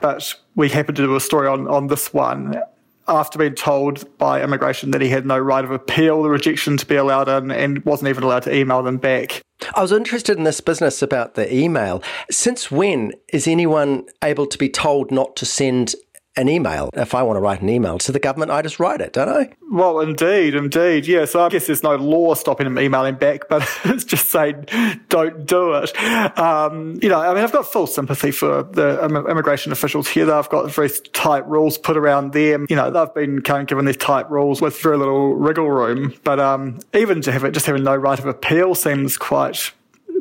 but 0.00 0.34
we 0.56 0.68
happened 0.68 0.96
to 0.96 1.02
do 1.02 1.14
a 1.14 1.20
story 1.20 1.46
on, 1.46 1.68
on 1.68 1.86
this 1.86 2.12
one 2.12 2.60
after 3.08 3.38
being 3.38 3.54
told 3.54 4.16
by 4.18 4.42
immigration 4.42 4.92
that 4.92 5.00
he 5.00 5.08
had 5.08 5.26
no 5.26 5.38
right 5.38 5.64
of 5.64 5.70
appeal, 5.70 6.22
the 6.22 6.30
rejection 6.30 6.76
to 6.76 6.86
be 6.86 6.96
allowed 6.96 7.28
in, 7.28 7.50
and 7.50 7.84
wasn't 7.84 8.08
even 8.08 8.22
allowed 8.22 8.44
to 8.44 8.54
email 8.54 8.82
them 8.82 8.96
back. 8.96 9.42
I 9.74 9.82
was 9.82 9.92
interested 9.92 10.38
in 10.38 10.44
this 10.44 10.60
business 10.60 11.02
about 11.02 11.34
the 11.34 11.52
email. 11.54 12.02
Since 12.30 12.70
when 12.70 13.12
is 13.32 13.46
anyone 13.46 14.06
able 14.22 14.46
to 14.46 14.58
be 14.58 14.68
told 14.68 15.10
not 15.10 15.36
to 15.36 15.46
send 15.46 15.94
an 16.36 16.48
email. 16.48 16.88
If 16.94 17.14
I 17.14 17.22
want 17.22 17.36
to 17.36 17.40
write 17.40 17.60
an 17.60 17.68
email 17.68 17.98
to 17.98 18.12
the 18.12 18.18
government, 18.18 18.50
I 18.50 18.62
just 18.62 18.80
write 18.80 19.00
it, 19.00 19.12
don't 19.12 19.28
I? 19.28 19.52
Well, 19.70 20.00
indeed, 20.00 20.54
indeed. 20.54 21.06
Yeah, 21.06 21.26
so 21.26 21.44
I 21.44 21.48
guess 21.48 21.66
there's 21.66 21.82
no 21.82 21.96
law 21.96 22.34
stopping 22.34 22.66
him 22.66 22.78
emailing 22.78 23.16
back, 23.16 23.48
but 23.48 23.68
it's 23.84 24.04
just 24.04 24.30
saying 24.30 24.66
don't 25.08 25.44
do 25.46 25.74
it. 25.74 25.98
Um, 26.38 26.98
you 27.02 27.08
know, 27.08 27.20
I 27.20 27.34
mean, 27.34 27.44
I've 27.44 27.52
got 27.52 27.70
full 27.70 27.86
sympathy 27.86 28.30
for 28.30 28.62
the 28.62 29.04
immigration 29.04 29.72
officials 29.72 30.08
here. 30.08 30.24
They've 30.24 30.48
got 30.48 30.70
very 30.70 30.90
tight 31.12 31.46
rules 31.46 31.76
put 31.76 31.96
around 31.96 32.32
them. 32.32 32.66
You 32.70 32.76
know, 32.76 32.90
they've 32.90 33.14
been 33.14 33.42
kind 33.42 33.62
of 33.62 33.68
given 33.68 33.84
these 33.84 33.96
tight 33.96 34.30
rules 34.30 34.60
with 34.62 34.80
very 34.80 34.96
little 34.96 35.34
wriggle 35.34 35.70
room. 35.70 36.14
But 36.24 36.40
um, 36.40 36.80
even 36.94 37.20
to 37.22 37.32
have 37.32 37.44
it, 37.44 37.52
just 37.52 37.66
having 37.66 37.84
no 37.84 37.94
right 37.94 38.18
of 38.18 38.26
appeal 38.26 38.74
seems 38.74 39.18
quite 39.18 39.72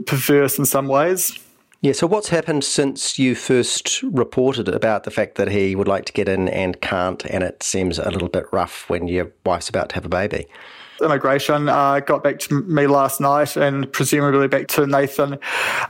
perverse 0.05 0.57
in 0.57 0.65
some 0.65 0.87
ways. 0.87 1.39
Yeah, 1.81 1.93
so 1.93 2.05
what's 2.05 2.29
happened 2.29 2.63
since 2.63 3.17
you 3.17 3.33
first 3.33 4.03
reported 4.03 4.69
about 4.69 5.03
the 5.03 5.09
fact 5.09 5.33
that 5.35 5.49
he 5.49 5.75
would 5.75 5.87
like 5.87 6.05
to 6.05 6.13
get 6.13 6.29
in 6.29 6.47
and 6.47 6.79
can't, 6.79 7.25
and 7.25 7.43
it 7.43 7.63
seems 7.63 7.97
a 7.97 8.11
little 8.11 8.29
bit 8.29 8.45
rough 8.51 8.87
when 8.87 9.07
your 9.07 9.31
wife's 9.47 9.67
about 9.67 9.89
to 9.89 9.95
have 9.95 10.05
a 10.05 10.09
baby? 10.09 10.45
immigration 11.01 11.67
uh, 11.67 11.99
got 11.99 12.23
back 12.23 12.37
to 12.37 12.61
me 12.61 12.85
last 12.85 13.19
night 13.19 13.55
and 13.57 13.91
presumably 13.91 14.47
back 14.47 14.67
to 14.67 14.85
Nathan 14.85 15.37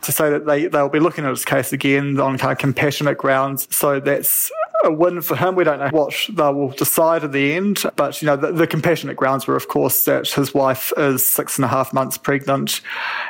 to 0.01 0.11
say 0.11 0.29
that 0.29 0.45
they, 0.45 0.67
they'll 0.67 0.87
be 0.87 1.01
looking 1.01 1.25
at 1.25 1.31
his 1.31 1.43
case 1.43 1.73
again 1.73 2.17
on 2.19 2.37
kind 2.37 2.53
of 2.53 2.57
compassionate 2.57 3.17
grounds. 3.17 3.67
So 3.75 3.99
that's 3.99 4.49
a 4.83 4.91
win 4.91 5.21
for 5.21 5.35
him. 5.35 5.55
We 5.55 5.63
don't 5.63 5.79
know 5.79 5.89
what 5.89 6.13
they 6.29 6.53
will 6.53 6.69
decide 6.69 7.23
at 7.23 7.31
the 7.31 7.53
end, 7.53 7.83
but 7.95 8.21
you 8.21 8.25
know, 8.27 8.35
the, 8.35 8.51
the 8.51 8.67
compassionate 8.67 9.17
grounds 9.17 9.47
were, 9.47 9.55
of 9.55 9.67
course, 9.67 10.05
that 10.05 10.29
his 10.29 10.53
wife 10.53 10.93
is 10.97 11.29
six 11.29 11.57
and 11.57 11.65
a 11.65 11.67
half 11.67 11.93
months 11.93 12.17
pregnant 12.17 12.81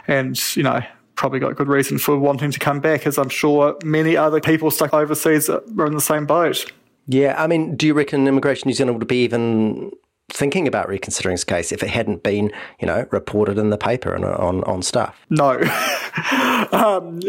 and, 0.07 0.39
you 0.55 0.63
know, 0.63 0.81
probably 1.15 1.39
got 1.39 1.55
good 1.55 1.67
reason 1.67 1.97
for 1.97 2.17
wanting 2.17 2.51
to 2.51 2.59
come 2.59 2.79
back, 2.79 3.05
as 3.05 3.17
I'm 3.17 3.29
sure 3.29 3.77
many 3.83 4.17
other 4.17 4.39
people 4.39 4.71
stuck 4.71 4.93
overseas 4.93 5.49
are 5.49 5.85
in 5.85 5.93
the 5.93 6.01
same 6.01 6.25
boat. 6.25 6.71
Yeah, 7.07 7.35
I 7.41 7.47
mean, 7.47 7.75
do 7.75 7.87
you 7.87 7.93
reckon 7.93 8.27
Immigration 8.27 8.67
New 8.67 8.73
Zealand 8.73 8.97
would 8.99 9.07
be 9.07 9.23
even 9.23 9.91
thinking 10.31 10.67
about 10.67 10.87
reconsidering 10.87 11.33
his 11.33 11.43
case 11.43 11.71
if 11.71 11.83
it 11.83 11.89
hadn't 11.89 12.23
been, 12.23 12.51
you 12.79 12.87
know, 12.87 13.05
reported 13.11 13.57
in 13.57 13.69
the 13.69 13.77
paper 13.77 14.13
and 14.13 14.25
on, 14.25 14.63
on 14.63 14.81
stuff? 14.81 15.25
No. 15.29 15.51
um, 16.71 17.19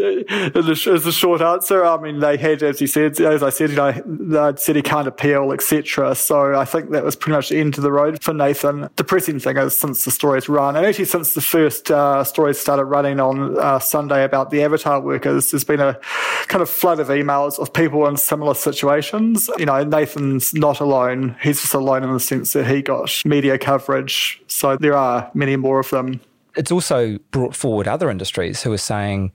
as 0.55 1.05
a 1.05 1.11
short 1.11 1.41
answer, 1.41 1.85
I 1.85 1.97
mean, 1.97 2.19
they 2.19 2.37
had, 2.37 2.63
as 2.63 2.81
you 2.81 2.87
said, 2.87 3.19
as 3.19 3.43
I 3.43 3.49
said, 3.49 3.71
you 3.71 3.75
know, 3.75 3.91
they 4.05 4.59
said 4.59 4.75
he 4.75 4.81
can't 4.81 5.07
appeal, 5.07 5.51
etc. 5.51 6.15
So 6.15 6.55
I 6.55 6.65
think 6.65 6.91
that 6.91 7.03
was 7.03 7.15
pretty 7.15 7.35
much 7.35 7.49
the 7.49 7.59
end 7.59 7.77
of 7.77 7.83
the 7.83 7.91
road 7.91 8.21
for 8.23 8.33
Nathan. 8.33 8.89
Depressing 8.95 9.39
thing 9.39 9.57
is 9.57 9.77
since 9.77 10.05
the 10.05 10.11
stories 10.11 10.49
run, 10.49 10.75
and 10.75 10.85
actually 10.85 11.05
since 11.05 11.33
the 11.33 11.41
first 11.41 11.91
uh, 11.91 12.23
stories 12.23 12.59
started 12.59 12.85
running 12.85 13.19
on 13.19 13.57
uh, 13.57 13.79
Sunday 13.79 14.23
about 14.23 14.49
the 14.49 14.63
Avatar 14.63 15.01
workers, 15.01 15.51
there's 15.51 15.63
been 15.63 15.79
a 15.79 15.99
kind 16.47 16.61
of 16.61 16.69
flood 16.69 16.99
of 16.99 17.07
emails 17.07 17.59
of 17.59 17.73
people 17.73 18.05
in 18.07 18.17
similar 18.17 18.53
situations. 18.53 19.49
You 19.57 19.65
know, 19.65 19.83
Nathan's 19.83 20.53
not 20.53 20.79
alone. 20.79 21.35
He's 21.41 21.61
just 21.61 21.73
alone 21.73 22.03
in 22.03 22.13
the 22.13 22.19
sense 22.19 22.53
that 22.53 22.67
he 22.67 22.81
got 22.81 22.92
got 22.97 23.25
media 23.25 23.57
coverage. 23.57 24.41
So 24.47 24.77
there 24.77 24.95
are 24.95 25.29
many 25.33 25.55
more 25.55 25.79
of 25.79 25.89
them. 25.89 26.19
It's 26.55 26.71
also 26.71 27.17
brought 27.31 27.55
forward 27.55 27.87
other 27.87 28.09
industries 28.09 28.61
who 28.61 28.71
are 28.71 28.77
saying, 28.77 29.31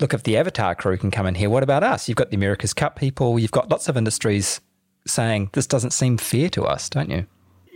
look, 0.00 0.12
if 0.12 0.22
the 0.22 0.36
Avatar 0.36 0.74
crew 0.74 0.96
can 0.96 1.10
come 1.10 1.26
in 1.26 1.34
here, 1.34 1.50
what 1.50 1.62
about 1.62 1.82
us? 1.82 2.08
You've 2.08 2.16
got 2.16 2.30
the 2.30 2.36
America's 2.36 2.74
Cup 2.74 2.96
people, 2.96 3.38
you've 3.38 3.50
got 3.50 3.70
lots 3.70 3.88
of 3.88 3.96
industries 3.96 4.60
saying 5.06 5.50
this 5.54 5.66
doesn't 5.66 5.92
seem 5.92 6.18
fair 6.18 6.48
to 6.50 6.64
us, 6.64 6.88
don't 6.88 7.10
you? 7.10 7.26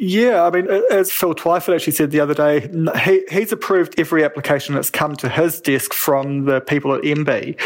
Yeah, 0.04 0.42
I 0.42 0.50
mean, 0.50 0.66
as 0.90 1.12
Phil 1.12 1.32
Twyford 1.32 1.76
actually 1.76 1.92
said 1.92 2.10
the 2.10 2.18
other 2.18 2.34
day, 2.34 2.68
he, 3.04 3.22
he's 3.30 3.52
approved 3.52 4.00
every 4.00 4.24
application 4.24 4.74
that's 4.74 4.90
come 4.90 5.14
to 5.14 5.28
his 5.28 5.60
desk 5.60 5.94
from 5.94 6.44
the 6.44 6.60
people 6.60 6.92
at 6.92 7.02
MBIE. 7.02 7.56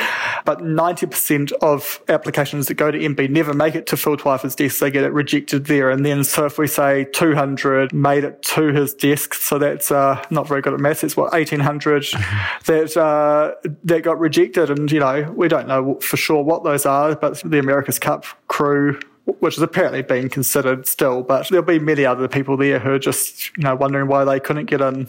But 0.45 0.59
90% 0.59 1.53
of 1.63 1.99
applications 2.11 2.67
that 2.67 2.75
go 2.75 2.91
to 2.91 2.99
MBIE 2.99 3.31
never 3.31 3.55
make 3.55 3.75
it 3.75 3.87
to 3.87 3.97
Phil 3.97 4.19
Twyford's 4.19 4.55
desk. 4.55 4.81
They 4.81 4.91
get 4.91 5.05
it 5.05 5.15
rejected 5.15 5.65
there. 5.65 5.89
And 5.89 6.05
then, 6.05 6.25
so 6.25 6.45
if 6.45 6.59
we 6.59 6.67
say 6.67 7.07
200 7.15 7.95
made 7.95 8.23
it 8.23 8.43
to 8.43 8.67
his 8.67 8.93
desk, 8.93 9.33
so 9.33 9.59
that's 9.59 9.91
uh, 9.91 10.23
not 10.29 10.47
very 10.47 10.61
good 10.61 10.75
at 10.75 10.81
maths, 10.81 11.05
it's 11.05 11.17
what, 11.17 11.33
1800 11.33 12.05
that, 12.67 12.97
uh, 12.99 13.55
that 13.85 14.03
got 14.03 14.21
rejected. 14.21 14.69
And, 14.69 14.93
you 14.93 15.01
know, 15.01 15.23
we 15.35 15.49
don't 15.49 15.69
know 15.69 15.99
for 16.01 16.19
sure 16.19 16.43
what 16.43 16.65
those 16.65 16.85
are, 16.85 17.17
but 17.17 17.41
the 17.47 17.59
America's 17.59 17.99
Cup 17.99 18.27
crew 18.47 19.01
which 19.41 19.57
is 19.57 19.63
apparently 19.63 20.03
being 20.03 20.29
considered 20.29 20.87
still, 20.87 21.23
but 21.23 21.49
there'll 21.49 21.65
be 21.65 21.79
many 21.79 22.05
other 22.05 22.29
people 22.29 22.57
there 22.57 22.79
who 22.79 22.93
are 22.93 22.99
just, 22.99 23.57
you 23.57 23.65
know, 23.65 23.75
wondering 23.75 24.09
why 24.09 24.25
they 24.25 24.41
couldn't 24.41 24.67
get 24.67 24.81
in. 24.81 25.09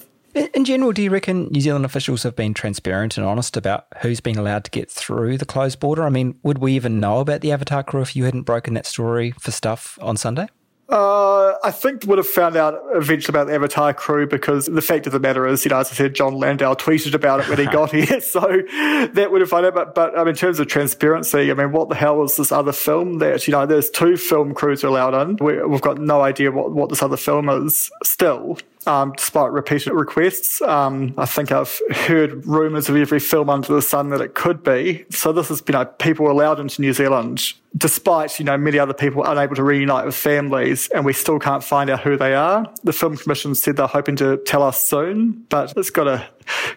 In 0.53 0.65
general, 0.65 0.91
do 0.91 1.01
you 1.01 1.09
reckon 1.09 1.47
New 1.47 1.61
Zealand 1.61 1.85
officials 1.85 2.21
have 2.23 2.35
been 2.35 2.53
transparent 2.53 3.17
and 3.17 3.25
honest 3.25 3.57
about 3.57 3.87
who's 4.01 4.19
been 4.19 4.37
allowed 4.37 4.65
to 4.65 4.71
get 4.71 4.91
through 4.91 5.37
the 5.37 5.45
closed 5.45 5.79
border? 5.79 6.03
I 6.03 6.09
mean, 6.09 6.37
would 6.43 6.59
we 6.59 6.73
even 6.73 6.99
know 6.99 7.19
about 7.19 7.41
the 7.41 7.51
Avatar 7.51 7.81
crew 7.81 8.01
if 8.01 8.15
you 8.15 8.25
hadn't 8.25 8.43
broken 8.43 8.75
that 8.75 8.85
story 8.85 9.31
for 9.39 9.49
stuff 9.49 9.97
on 10.01 10.15
Sunday? 10.15 10.47
Uh, 10.89 11.55
I 11.63 11.71
think 11.71 12.05
would 12.05 12.17
have 12.17 12.27
found 12.27 12.55
out 12.55 12.81
eventually 12.93 13.33
about 13.33 13.47
the 13.47 13.55
Avatar 13.55 13.93
crew 13.93 14.25
because 14.25 14.67
the 14.67 14.81
fact 14.81 15.05
of 15.05 15.11
the 15.11 15.19
matter 15.19 15.45
is, 15.45 15.65
you 15.65 15.69
know, 15.69 15.79
as 15.79 15.91
I 15.91 15.95
said, 15.95 16.15
Jon 16.15 16.33
Landau 16.35 16.75
tweeted 16.75 17.13
about 17.13 17.41
it 17.41 17.49
when 17.49 17.59
he 17.59 17.65
got 17.71 17.91
here, 17.91 18.21
so 18.21 18.39
that 18.39 19.27
would 19.29 19.41
have 19.41 19.49
found 19.49 19.65
out. 19.65 19.75
But, 19.75 19.95
but 19.95 20.15
I 20.15 20.19
mean, 20.19 20.29
in 20.29 20.35
terms 20.35 20.59
of 20.59 20.67
transparency, 20.67 21.51
I 21.51 21.53
mean, 21.55 21.73
what 21.73 21.89
the 21.89 21.95
hell 21.95 22.23
is 22.23 22.37
this 22.37 22.53
other 22.53 22.71
film 22.71 23.19
that, 23.19 23.47
you 23.47 23.51
know, 23.51 23.65
there's 23.65 23.89
two 23.89 24.15
film 24.15 24.53
crews 24.53 24.83
allowed 24.83 25.13
in. 25.13 25.35
We, 25.41 25.61
we've 25.65 25.81
got 25.81 25.99
no 25.99 26.21
idea 26.21 26.51
what, 26.51 26.71
what 26.71 26.87
this 26.87 27.03
other 27.03 27.17
film 27.17 27.49
is 27.49 27.91
still 28.03 28.57
um, 28.87 29.13
despite 29.15 29.51
repeated 29.51 29.93
requests. 29.93 30.61
Um, 30.61 31.13
I 31.17 31.25
think 31.25 31.51
I've 31.51 31.79
heard 31.91 32.45
rumours 32.45 32.89
of 32.89 32.95
every 32.95 33.19
film 33.19 33.49
under 33.49 33.73
the 33.73 33.81
sun 33.81 34.09
that 34.09 34.21
it 34.21 34.33
could 34.33 34.63
be. 34.63 35.05
So 35.09 35.31
this 35.31 35.51
is, 35.51 35.61
you 35.67 35.73
know, 35.73 35.85
people 35.85 36.31
allowed 36.31 36.59
into 36.59 36.81
New 36.81 36.93
Zealand, 36.93 37.53
despite, 37.75 38.39
you 38.39 38.45
know, 38.45 38.57
many 38.57 38.79
other 38.79 38.93
people 38.93 39.23
unable 39.23 39.55
to 39.55 39.63
reunite 39.63 40.05
with 40.05 40.15
families, 40.15 40.87
and 40.89 41.05
we 41.05 41.13
still 41.13 41.37
can't 41.37 41.63
find 41.63 41.89
out 41.89 41.99
who 41.99 42.17
they 42.17 42.33
are. 42.33 42.65
The 42.83 42.93
Film 42.93 43.17
Commission 43.17 43.53
said 43.53 43.75
they're 43.75 43.87
hoping 43.87 44.15
to 44.17 44.37
tell 44.37 44.63
us 44.63 44.83
soon, 44.83 45.45
but 45.49 45.73
it's 45.77 45.89
got 45.89 46.05
to 46.05 46.27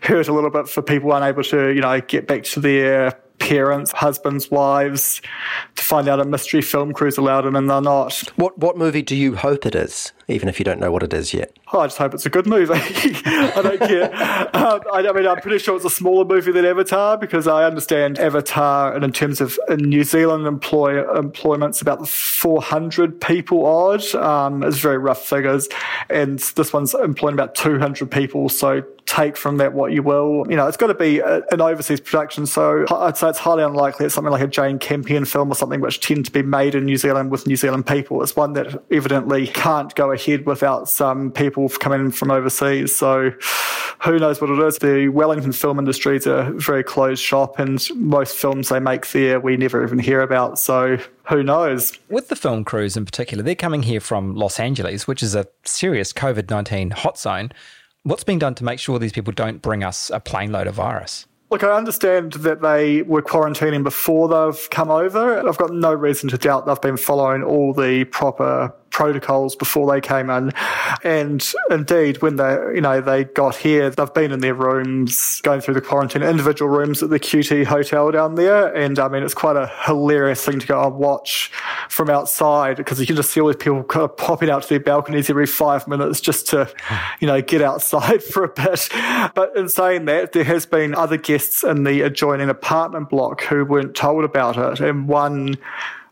hurt 0.03 0.29
a 0.29 0.33
little 0.33 0.51
bit 0.51 0.69
for 0.69 0.83
people 0.83 1.13
unable 1.15 1.45
to, 1.45 1.69
you 1.69 1.81
know, 1.81 2.01
get 2.01 2.27
back 2.27 2.43
to 2.43 2.61
their 2.61 3.19
parents, 3.41 3.91
husbands, 3.91 4.51
wives, 4.51 5.21
to 5.75 5.83
find 5.83 6.07
out 6.07 6.21
a 6.21 6.25
mystery 6.25 6.63
film 6.63 6.93
crew's 6.93 7.19
allowed 7.19 7.47
in 7.47 7.57
and 7.57 7.69
they're 7.69 7.81
not. 7.81 8.23
What 8.37 8.57
what 8.59 8.77
movie 8.77 9.03
do 9.03 9.17
you 9.17 9.35
hope 9.35 9.67
it 9.67 9.75
is, 9.75 10.13
even 10.29 10.49
if 10.49 10.61
you 10.61 10.65
don't 10.65 10.79
know 10.79 10.93
what 10.93 11.03
it 11.03 11.13
is 11.13 11.35
yet? 11.35 11.59
Oh, 11.73 11.81
I 11.81 11.87
just 11.87 11.99
hope 11.99 12.15
it's 12.15 12.27
a 12.27 12.31
good 12.31 12.47
movie. 12.47 12.75
I 12.75 13.61
don't 13.63 13.79
care. 13.79 14.13
Um, 14.57 14.81
I, 14.93 15.07
I, 15.09 15.13
mean, 15.13 15.27
I'm 15.27 15.41
pretty 15.41 15.59
sure 15.59 15.77
it's 15.77 15.85
a 15.85 15.91
smaller 15.91 16.25
movie 16.25 16.53
than 16.53 16.65
Avatar 16.65 17.17
because 17.17 17.47
I 17.47 17.65
understand 17.65 18.19
Avatar, 18.19 18.95
and 18.95 19.05
in 19.05 19.13
terms 19.13 19.41
of 19.41 19.59
in 19.69 19.79
New 19.79 20.05
Zealand 20.05 20.47
employ 20.47 21.03
employment's 21.17 21.81
about 21.81 22.07
400 22.09 23.21
people 23.21 23.65
odd. 23.67 24.15
Um, 24.15 24.63
it's 24.63 24.79
very 24.79 24.99
rough 24.99 25.25
figures, 25.25 25.69
and 26.09 26.39
this 26.39 26.73
one's 26.73 26.95
employing 26.95 27.35
about 27.35 27.55
200 27.55 28.11
people. 28.11 28.49
So 28.49 28.85
take 29.07 29.37
from 29.37 29.57
that 29.57 29.73
what 29.73 29.93
you 29.93 30.03
will. 30.03 30.45
You 30.49 30.57
know, 30.57 30.69
it's 30.69 30.77
got 30.77 30.87
to 30.87 30.95
be 30.95 31.19
a, 31.19 31.43
an 31.51 31.61
overseas 31.61 32.01
production. 32.01 32.47
So 32.47 32.85
I'd 32.91 33.17
say 33.17 33.30
it's 33.31 33.39
highly 33.39 33.63
unlikely 33.63 34.07
it's 34.07 34.15
something 34.15 34.31
like 34.31 34.43
a 34.43 34.47
Jane 34.47 34.79
Campion 34.79 35.25
film 35.25 35.51
or 35.51 35.55
something 35.55 35.81
which 35.81 36.01
tend 36.01 36.27
to 36.27 36.31
be 36.31 36.43
made 36.43 36.75
in 36.75 36.85
New 36.85 36.97
Zealand 36.97 37.31
with 37.31 37.47
New 37.47 37.57
Zealand 37.57 37.87
people. 37.87 38.23
It's 38.23 38.37
one 38.37 38.53
that 38.55 38.83
evidently 38.91 39.47
can't 39.47 39.95
go 39.95 40.13
ahead 40.13 40.47
without 40.47 40.89
some 40.89 41.31
people 41.31 41.69
coming 41.69 42.11
from 42.11 42.31
overseas. 42.31 42.95
So 42.95 43.33
who 44.03 44.19
knows 44.19 44.41
what 44.41 44.51
it 44.51 44.59
is? 44.59 44.79
The 44.79 45.09
Wellington 45.09 45.53
film 45.53 45.79
industry 45.79 46.17
is 46.17 46.27
a 46.27 46.53
very 46.57 46.83
closed 46.83 47.23
shop, 47.23 47.59
and 47.59 47.87
most 47.95 48.37
films 48.37 48.71
they 48.71 48.81
make 48.81 49.11
there 49.11 49.39
we 49.39 49.57
never 49.57 49.85
even 49.85 49.99
hear 49.99 50.23
about. 50.23 50.59
So 50.59 50.99
who 51.25 51.43
knows? 51.43 51.99
With 52.09 52.29
the 52.29 52.37
film 52.37 52.65
crews 52.65 52.97
in 52.97 53.05
particular, 53.05 53.43
they're 53.43 53.55
coming 53.55 53.83
here 53.83 54.01
from 54.01 54.35
Los 54.35 54.59
Angeles, 54.59 55.07
which 55.07 55.23
is 55.23 55.35
a 55.35 55.47
serious 55.65 56.13
COVID 56.13 56.51
19 56.51 56.91
hot 56.91 57.19
zone. 57.19 57.53
What's 58.03 58.25
being 58.25 58.39
done 58.39 58.55
to 58.55 58.65
make 58.65 58.79
sure 58.79 58.99
these 58.99 59.13
people 59.13 59.35
don't 59.35 59.61
bring 59.61 59.85
us 59.85 60.11
a 60.11 60.21
plane 60.21 60.53
load 60.53 60.67
of 60.67 60.75
virus? 60.75 61.27
Look, 61.51 61.65
I 61.65 61.77
understand 61.77 62.35
that 62.35 62.63
they 62.63 63.03
were 63.03 63.23
quarantining 63.23 63.83
before 63.83 64.29
they've 64.29 64.71
come 64.71 64.89
over. 64.89 65.47
I've 65.49 65.57
got 65.57 65.73
no 65.73 65.93
reason 65.93 66.29
to 66.29 66.39
doubt 66.39 66.67
they've 66.67 66.81
been 66.81 66.97
following 66.97 67.43
all 67.43 67.75
the 67.75 68.05
proper 68.05 68.73
protocols 68.91 69.57
before 69.57 69.91
they 69.91 70.01
came 70.01 70.31
in. 70.31 70.53
And 71.03 71.53
indeed, 71.71 72.23
when 72.23 72.37
they, 72.37 72.53
you 72.75 72.81
know, 72.81 73.01
they 73.01 73.25
got 73.25 73.57
here, 73.57 73.91
they've 73.91 74.15
been 74.15 74.33
in 74.33 74.41
their 74.41 74.55
rooms, 74.55 75.41
going 75.43 75.61
through 75.61 75.75
the 75.75 75.81
quarantine, 75.81 76.23
individual 76.23 76.71
rooms 76.71 77.03
at 77.03 77.11
the 77.11 77.19
QT 77.19 77.65
hotel 77.65 78.11
down 78.11 78.35
there. 78.35 78.75
And 78.75 78.99
I 78.99 79.09
mean, 79.09 79.23
it's 79.23 79.35
quite 79.35 79.57
a 79.57 79.71
hilarious 79.85 80.45
thing 80.45 80.61
to 80.61 80.67
go 80.67 80.85
and 80.87 80.97
watch 80.97 81.51
from 81.89 82.11
outside 82.11 82.77
because 82.77 83.01
you 83.01 83.07
can 83.07 83.17
just 83.17 83.31
see 83.31 83.41
all 83.41 83.49
these 83.49 83.57
people 83.57 83.83
kind 83.85 84.05
of 84.05 84.17
popping 84.17 84.51
out 84.51 84.63
to 84.63 84.69
their 84.69 84.81
balconies 84.81 85.31
every 85.31 85.47
five 85.47 85.87
minutes 85.89 86.21
just 86.21 86.49
to, 86.49 86.73
you 87.21 87.27
know, 87.27 87.41
get 87.41 87.63
outside 87.63 88.23
for 88.23 88.45
a 88.45 88.49
bit. 88.49 88.89
But 89.35 89.57
in 89.57 89.69
saying 89.69 90.05
that, 90.07 90.33
there 90.33 90.45
has 90.45 90.67
been 90.67 90.95
other 90.95 91.17
guests 91.17 91.65
in 91.65 91.85
the 91.85 92.03
adjoining 92.03 92.49
apartment 92.49 93.09
block 93.09 93.43
who 93.43 93.65
weren't 93.65 93.95
told 93.95 94.25
about 94.25 94.57
it. 94.57 94.81
And 94.81 95.09
one, 95.09 95.57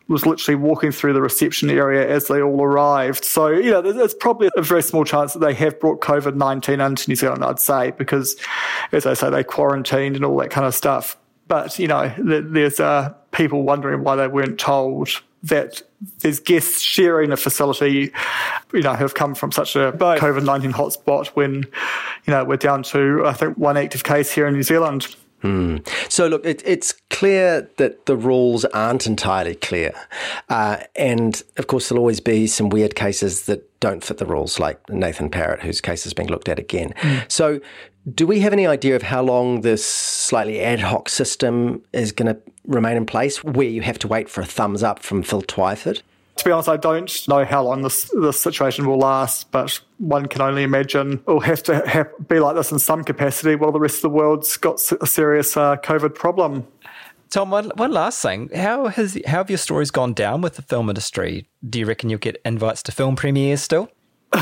was 0.08 0.24
literally 0.24 0.56
walking 0.56 0.90
through 0.90 1.12
the 1.12 1.20
reception 1.20 1.70
area 1.70 2.08
as 2.08 2.28
they 2.28 2.40
all 2.40 2.62
arrived. 2.62 3.24
So, 3.24 3.48
you 3.48 3.70
know, 3.70 3.82
there's 3.82 4.14
probably 4.14 4.50
a 4.56 4.62
very 4.62 4.82
small 4.82 5.04
chance 5.04 5.34
that 5.34 5.40
they 5.40 5.54
have 5.54 5.78
brought 5.78 6.00
COVID 6.00 6.34
19 6.34 6.80
into 6.80 7.10
New 7.10 7.16
Zealand, 7.16 7.44
I'd 7.44 7.60
say, 7.60 7.90
because 7.92 8.36
as 8.92 9.06
I 9.06 9.14
say, 9.14 9.30
they 9.30 9.44
quarantined 9.44 10.16
and 10.16 10.24
all 10.24 10.36
that 10.38 10.50
kind 10.50 10.66
of 10.66 10.74
stuff. 10.74 11.18
But, 11.46 11.78
you 11.78 11.88
know, 11.88 12.12
there's 12.18 12.80
uh, 12.80 13.14
people 13.32 13.62
wondering 13.62 14.02
why 14.02 14.16
they 14.16 14.28
weren't 14.28 14.58
told 14.58 15.08
that 15.44 15.82
there's 16.20 16.40
guests 16.40 16.80
sharing 16.80 17.32
a 17.32 17.36
facility, 17.36 18.12
you 18.72 18.82
know, 18.82 18.94
who 18.94 19.04
have 19.04 19.14
come 19.14 19.34
from 19.34 19.52
such 19.52 19.76
a 19.76 19.92
COVID 19.92 20.44
19 20.44 20.72
hotspot 20.72 21.28
when, 21.28 21.54
you 21.54 22.32
know, 22.32 22.44
we're 22.44 22.56
down 22.56 22.82
to, 22.84 23.24
I 23.26 23.32
think, 23.32 23.56
one 23.56 23.76
active 23.76 24.04
case 24.04 24.30
here 24.30 24.46
in 24.46 24.54
New 24.54 24.62
Zealand. 24.62 25.14
Hmm. 25.42 25.78
So, 26.08 26.26
look, 26.26 26.44
it, 26.44 26.62
it's 26.64 26.94
clear 27.10 27.70
that 27.76 28.06
the 28.06 28.16
rules 28.16 28.64
aren't 28.66 29.06
entirely 29.06 29.54
clear. 29.54 29.92
Uh, 30.48 30.78
and 30.96 31.42
of 31.56 31.68
course, 31.68 31.88
there'll 31.88 32.00
always 32.00 32.20
be 32.20 32.46
some 32.46 32.70
weird 32.70 32.96
cases 32.96 33.46
that 33.46 33.64
don't 33.80 34.02
fit 34.02 34.18
the 34.18 34.26
rules, 34.26 34.58
like 34.58 34.80
Nathan 34.90 35.30
Parrott, 35.30 35.60
whose 35.60 35.80
case 35.80 36.06
is 36.06 36.12
being 36.12 36.28
looked 36.28 36.48
at 36.48 36.58
again. 36.58 36.92
Mm. 37.00 37.30
So, 37.30 37.60
do 38.14 38.26
we 38.26 38.40
have 38.40 38.52
any 38.52 38.66
idea 38.66 38.96
of 38.96 39.02
how 39.02 39.22
long 39.22 39.60
this 39.60 39.84
slightly 39.84 40.60
ad 40.60 40.80
hoc 40.80 41.08
system 41.08 41.82
is 41.92 42.10
going 42.10 42.34
to 42.34 42.40
remain 42.64 42.96
in 42.96 43.06
place, 43.06 43.44
where 43.44 43.68
you 43.68 43.82
have 43.82 43.98
to 44.00 44.08
wait 44.08 44.28
for 44.28 44.40
a 44.40 44.46
thumbs 44.46 44.82
up 44.82 45.00
from 45.00 45.22
Phil 45.22 45.42
Twyford? 45.42 46.02
To 46.38 46.44
be 46.44 46.52
honest, 46.52 46.68
I 46.68 46.76
don't 46.76 47.28
know 47.28 47.44
how 47.44 47.64
long 47.64 47.82
this 47.82 48.10
this 48.20 48.40
situation 48.40 48.86
will 48.86 48.98
last, 48.98 49.50
but 49.50 49.80
one 49.98 50.26
can 50.26 50.40
only 50.40 50.62
imagine 50.62 51.14
it'll 51.26 51.40
have 51.40 51.64
to 51.64 51.86
have, 51.86 52.08
be 52.28 52.38
like 52.38 52.54
this 52.54 52.70
in 52.70 52.78
some 52.78 53.02
capacity 53.02 53.56
while 53.56 53.72
the 53.72 53.80
rest 53.80 53.96
of 53.96 54.02
the 54.02 54.10
world's 54.10 54.56
got 54.56 54.80
a 55.00 55.06
serious 55.06 55.56
uh, 55.56 55.76
COVID 55.76 56.14
problem. 56.14 56.64
Tom, 57.30 57.50
one, 57.50 57.70
one 57.74 57.90
last 57.90 58.22
thing. 58.22 58.48
How 58.54 58.86
has 58.86 59.20
how 59.26 59.38
have 59.38 59.50
your 59.50 59.58
stories 59.58 59.90
gone 59.90 60.14
down 60.14 60.40
with 60.40 60.54
the 60.54 60.62
film 60.62 60.88
industry? 60.88 61.48
Do 61.68 61.80
you 61.80 61.86
reckon 61.86 62.08
you'll 62.08 62.20
get 62.20 62.40
invites 62.44 62.82
to 62.84 62.92
film 62.92 63.16
premieres 63.16 63.60
still? 63.60 63.90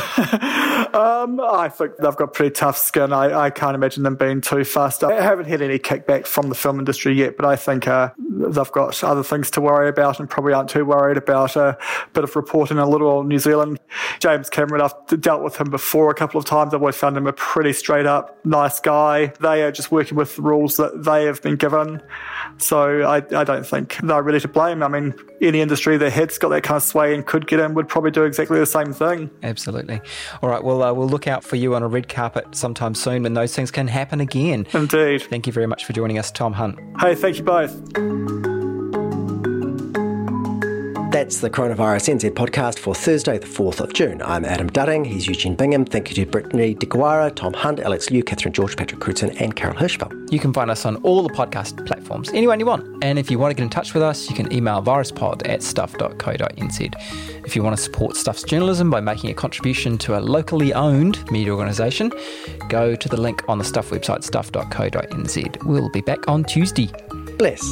um, 0.95 1.41
I 1.41 1.71
think 1.73 1.93
they've 1.99 2.17
got 2.17 2.35
pretty 2.35 2.53
tough 2.53 2.77
skin. 2.77 3.13
I, 3.13 3.43
I, 3.43 3.51
can't 3.51 3.77
imagine 3.77 4.03
them 4.03 4.17
being 4.17 4.41
too 4.41 4.65
fast. 4.65 5.05
I 5.05 5.23
haven't 5.23 5.45
had 5.45 5.63
any 5.63 5.79
kickback 5.79 6.27
from 6.27 6.49
the 6.49 6.57
film 6.57 6.81
industry 6.81 7.15
yet, 7.15 7.37
but 7.37 7.47
I 7.47 7.55
think 7.55 7.87
uh, 7.87 8.11
they've 8.19 8.73
got 8.73 9.05
other 9.05 9.23
things 9.23 9.49
to 9.53 9.61
worry 9.61 9.89
about 9.89 10.19
and 10.19 10.29
probably 10.29 10.55
aren't 10.55 10.71
too 10.71 10.85
worried 10.85 11.17
about 11.17 11.55
a 11.55 11.79
bit 12.15 12.25
of 12.25 12.35
reporting 12.35 12.79
in 12.79 12.83
a 12.83 12.89
little 12.89 13.23
New 13.23 13.39
Zealand. 13.39 13.79
James 14.19 14.51
Cameron, 14.51 14.81
I've 14.81 15.21
dealt 15.21 15.45
with 15.45 15.55
him 15.55 15.71
before 15.71 16.11
a 16.11 16.15
couple 16.15 16.41
of 16.41 16.47
times. 16.47 16.75
I've 16.75 16.81
always 16.81 16.97
found 16.97 17.17
him 17.17 17.29
a 17.29 17.33
pretty 17.33 17.73
straight 17.73 18.07
up, 18.07 18.45
nice 18.45 18.81
guy. 18.81 19.27
They 19.41 19.63
are 19.63 19.71
just 19.71 19.93
working 19.93 20.17
with 20.17 20.35
the 20.35 20.43
rules 20.43 20.79
that 20.79 21.05
they 21.05 21.27
have 21.27 21.41
been 21.43 21.57
given. 21.57 22.03
So 22.59 23.03
I, 23.03 23.19
I 23.19 23.45
don't 23.45 23.65
think 23.65 23.99
they're 24.03 24.23
really 24.23 24.41
to 24.41 24.49
blame. 24.49 24.83
I 24.83 24.89
mean, 24.89 25.15
any 25.41 25.61
industry 25.61 25.97
that 25.97 26.13
has 26.13 26.39
got 26.39 26.49
that 26.49 26.63
kind 26.63 26.77
of 26.77 26.83
sway 26.83 27.15
and 27.15 27.25
could 27.25 27.47
get 27.47 27.61
in 27.61 27.75
would 27.75 27.89
probably 27.89 28.11
do 28.11 28.25
exactly 28.25 28.59
the 28.59 28.67
same 28.67 28.93
thing. 28.93 29.31
Absolutely. 29.77 30.11
All 30.43 30.49
right. 30.49 30.63
Well, 30.63 30.83
uh, 30.83 30.93
we'll 30.93 31.09
look 31.09 31.27
out 31.27 31.45
for 31.45 31.57
you 31.57 31.75
on 31.75 31.83
a 31.83 31.89
red 31.89 32.09
carpet 32.09 32.55
sometime 32.55 32.95
soon 32.95 33.23
when 33.23 33.35
those 33.35 33.55
things 33.55 33.71
can 33.71 33.89
happen 33.89 34.21
again. 34.21 34.67
Indeed. 34.73 35.23
Thank 35.23 35.47
you 35.47 35.53
very 35.53 35.67
much 35.67 35.85
for 35.85 35.93
joining 35.93 36.19
us, 36.19 36.31
Tom 36.31 36.53
Hunt. 36.53 36.79
Hey, 37.01 37.15
thank 37.15 37.39
you 37.39 37.45
both. 37.45 38.56
That's 41.17 41.41
the 41.41 41.49
Coronavirus 41.49 42.19
NZ 42.19 42.33
podcast 42.33 42.79
for 42.79 42.95
Thursday, 42.95 43.39
the 43.39 43.47
4th 43.47 43.81
of 43.81 43.95
June. 43.95 44.21
I'm 44.21 44.45
Adam 44.45 44.69
Dudding. 44.69 45.07
He's 45.07 45.27
Eugene 45.27 45.55
Bingham. 45.55 45.87
Thank 45.87 46.11
you 46.11 46.27
to 46.27 46.31
Brittney 46.31 46.77
Deguara, 46.77 47.35
Tom 47.35 47.55
Hunt, 47.55 47.81
Alex 47.81 48.11
Liu, 48.11 48.23
Catherine 48.23 48.53
George, 48.53 48.77
Patrick 48.77 49.01
Crewdson, 49.01 49.35
and 49.41 49.57
Carol 49.57 49.75
Hirschfeld. 49.75 50.31
You 50.31 50.39
can 50.39 50.53
find 50.53 50.71
us 50.71 50.85
on 50.85 50.97
all 50.97 51.23
the 51.23 51.33
podcast 51.33 51.87
platforms, 51.87 52.29
anyone 52.35 52.61
you 52.61 52.67
want. 52.67 53.03
And 53.03 53.19
if 53.19 53.31
you 53.31 53.39
want 53.39 53.51
to 53.51 53.55
get 53.55 53.63
in 53.63 53.71
touch 53.71 53.95
with 53.95 54.03
us, 54.03 54.29
you 54.29 54.37
can 54.37 54.53
email 54.53 54.83
viruspod 54.83 55.49
at 55.49 55.63
stuff.co.nz. 55.63 56.95
If 57.47 57.57
you 57.57 57.63
want 57.63 57.75
to 57.75 57.83
support 57.83 58.15
Stuff's 58.15 58.43
journalism 58.43 58.91
by 58.91 59.01
making 59.01 59.31
a 59.31 59.35
contribution 59.35 59.97
to 59.97 60.19
a 60.19 60.21
locally 60.21 60.75
owned 60.75 61.31
media 61.31 61.55
organisation, 61.55 62.13
go 62.69 62.95
to 62.95 63.09
the 63.09 63.19
link 63.19 63.43
on 63.49 63.57
the 63.57 63.65
Stuff 63.65 63.89
website, 63.89 64.23
stuff.co.nz. 64.23 65.65
We'll 65.65 65.89
be 65.89 66.03
back 66.03 66.29
on 66.29 66.45
Tuesday. 66.45 66.91
Bless. 67.39 67.63